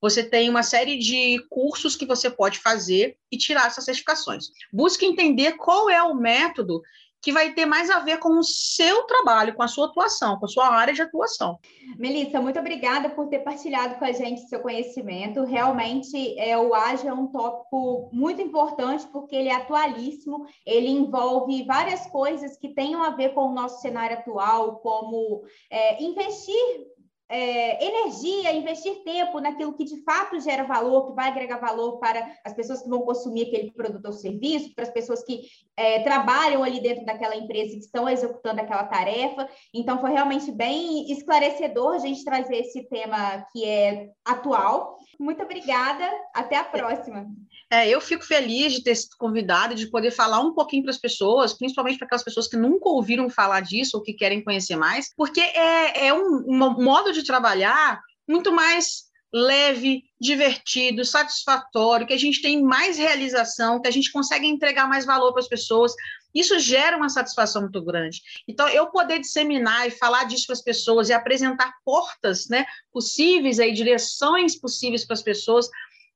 você 0.00 0.22
tem 0.22 0.48
uma 0.48 0.62
série 0.62 0.98
de 0.98 1.44
cursos 1.48 1.94
que 1.94 2.06
você 2.06 2.30
pode 2.30 2.58
fazer 2.58 3.16
e 3.30 3.36
tirar 3.36 3.66
essas 3.66 3.84
certificações. 3.84 4.46
Busque 4.72 5.04
entender 5.04 5.52
qual 5.52 5.90
é 5.90 6.02
o 6.02 6.14
método 6.14 6.80
que 7.22 7.32
vai 7.32 7.52
ter 7.52 7.66
mais 7.66 7.90
a 7.90 7.98
ver 7.98 8.18
com 8.18 8.38
o 8.38 8.42
seu 8.42 9.02
trabalho, 9.02 9.54
com 9.54 9.62
a 9.62 9.68
sua 9.68 9.86
atuação, 9.86 10.38
com 10.38 10.46
a 10.46 10.48
sua 10.48 10.68
área 10.68 10.94
de 10.94 11.02
atuação. 11.02 11.58
Melissa, 11.98 12.40
muito 12.40 12.58
obrigada 12.58 13.10
por 13.10 13.28
ter 13.28 13.40
partilhado 13.40 13.96
com 13.96 14.04
a 14.04 14.12
gente 14.12 14.48
seu 14.48 14.60
conhecimento. 14.60 15.44
Realmente, 15.44 16.38
é, 16.38 16.56
o 16.56 16.74
ágil 16.74 17.10
é 17.10 17.12
um 17.12 17.26
tópico 17.26 18.08
muito 18.12 18.40
importante 18.40 19.06
porque 19.08 19.36
ele 19.36 19.48
é 19.48 19.54
atualíssimo, 19.54 20.46
ele 20.64 20.88
envolve 20.88 21.64
várias 21.64 22.06
coisas 22.06 22.56
que 22.56 22.70
tenham 22.70 23.02
a 23.02 23.10
ver 23.10 23.34
com 23.34 23.48
o 23.48 23.54
nosso 23.54 23.82
cenário 23.82 24.16
atual, 24.18 24.76
como 24.76 25.42
é, 25.70 26.02
investir 26.02 26.89
é, 27.30 27.86
energia, 27.86 28.52
investir 28.52 29.04
tempo 29.04 29.38
naquilo 29.38 29.72
que 29.72 29.84
de 29.84 30.02
fato 30.02 30.40
gera 30.40 30.64
valor, 30.64 31.06
que 31.06 31.14
vai 31.14 31.28
agregar 31.28 31.58
valor 31.58 31.98
para 31.98 32.28
as 32.44 32.52
pessoas 32.52 32.82
que 32.82 32.88
vão 32.88 33.02
consumir 33.02 33.46
aquele 33.46 33.70
produto 33.70 34.04
ou 34.06 34.12
serviço, 34.12 34.74
para 34.74 34.82
as 34.84 34.90
pessoas 34.90 35.22
que 35.22 35.42
é, 35.76 36.00
trabalham 36.00 36.64
ali 36.64 36.80
dentro 36.80 37.04
daquela 37.04 37.36
empresa 37.36 37.72
e 37.72 37.78
que 37.78 37.84
estão 37.84 38.08
executando 38.08 38.60
aquela 38.60 38.82
tarefa. 38.84 39.48
Então, 39.72 40.00
foi 40.00 40.10
realmente 40.10 40.50
bem 40.50 41.10
esclarecedor 41.12 41.94
a 41.94 41.98
gente 41.98 42.24
trazer 42.24 42.56
esse 42.56 42.82
tema 42.88 43.46
que 43.52 43.64
é 43.64 44.10
atual. 44.24 44.98
Muito 45.20 45.42
obrigada, 45.42 46.10
até 46.32 46.56
a 46.56 46.64
próxima. 46.64 47.26
É, 47.70 47.86
eu 47.86 48.00
fico 48.00 48.24
feliz 48.24 48.72
de 48.72 48.82
ter 48.82 48.94
sido 48.94 49.16
convidada, 49.18 49.74
de 49.74 49.90
poder 49.90 50.10
falar 50.10 50.40
um 50.40 50.54
pouquinho 50.54 50.82
para 50.82 50.92
as 50.92 50.96
pessoas, 50.96 51.52
principalmente 51.52 51.98
para 51.98 52.06
aquelas 52.06 52.24
pessoas 52.24 52.48
que 52.48 52.56
nunca 52.56 52.88
ouviram 52.88 53.28
falar 53.28 53.60
disso 53.60 53.98
ou 53.98 54.02
que 54.02 54.14
querem 54.14 54.42
conhecer 54.42 54.76
mais, 54.76 55.12
porque 55.14 55.42
é, 55.42 56.06
é 56.06 56.14
um, 56.14 56.42
um 56.48 56.82
modo 56.82 57.12
de 57.12 57.22
trabalhar 57.22 58.00
muito 58.26 58.50
mais 58.50 59.09
leve, 59.32 60.02
divertido, 60.20 61.04
satisfatório, 61.04 62.06
que 62.06 62.12
a 62.12 62.18
gente 62.18 62.42
tem 62.42 62.62
mais 62.62 62.98
realização, 62.98 63.80
que 63.80 63.88
a 63.88 63.92
gente 63.92 64.10
consegue 64.10 64.46
entregar 64.46 64.88
mais 64.88 65.04
valor 65.04 65.32
para 65.32 65.40
as 65.40 65.48
pessoas. 65.48 65.92
Isso 66.34 66.58
gera 66.58 66.96
uma 66.96 67.08
satisfação 67.08 67.62
muito 67.62 67.82
grande. 67.82 68.20
Então, 68.46 68.68
eu 68.68 68.88
poder 68.90 69.20
disseminar 69.20 69.86
e 69.86 69.90
falar 69.90 70.24
disso 70.24 70.46
para 70.46 70.54
as 70.54 70.62
pessoas 70.62 71.08
e 71.08 71.12
apresentar 71.12 71.72
portas 71.84 72.48
né, 72.48 72.66
possíveis, 72.92 73.58
aí, 73.58 73.72
direções 73.72 74.58
possíveis 74.58 75.04
para 75.04 75.14
as 75.14 75.22
pessoas, 75.22 75.68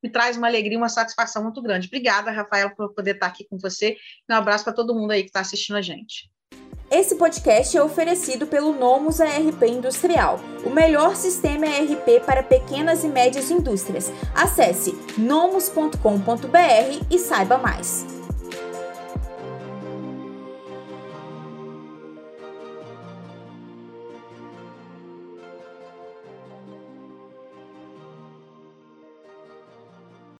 me 0.03 0.11
traz 0.11 0.37
uma 0.37 0.49
alegria, 0.49 0.77
uma 0.77 0.89
satisfação 0.89 1.43
muito 1.43 1.63
grande. 1.63 1.87
Obrigada, 1.87 2.31
Rafael, 2.31 2.75
por 2.75 2.93
poder 2.95 3.15
estar 3.15 3.27
aqui 3.27 3.45
com 3.49 3.57
você. 3.59 3.97
Um 4.29 4.35
abraço 4.35 4.65
para 4.65 4.73
todo 4.73 4.95
mundo 4.95 5.13
aí 5.13 5.23
que 5.23 5.29
está 5.29 5.41
assistindo 5.41 5.77
a 5.77 5.83
gente. 5.83 6.34
Esse 6.95 7.17
podcast 7.17 7.77
é 7.77 7.83
oferecido 7.83 8.47
pelo 8.47 8.73
Nomus 8.73 9.21
ARP 9.21 9.65
Industrial, 9.65 10.39
o 10.65 10.71
melhor 10.71 11.17
sistema 11.17 11.67
ERP 11.67 12.25
para 12.25 12.41
pequenas 12.41 13.03
e 13.03 13.09
médias 13.09 13.51
indústrias. 13.51 14.13
Acesse 14.33 14.97
nomus.com.br 15.19 15.99
e 17.11 17.19
saiba 17.19 17.59
mais. 17.59 18.24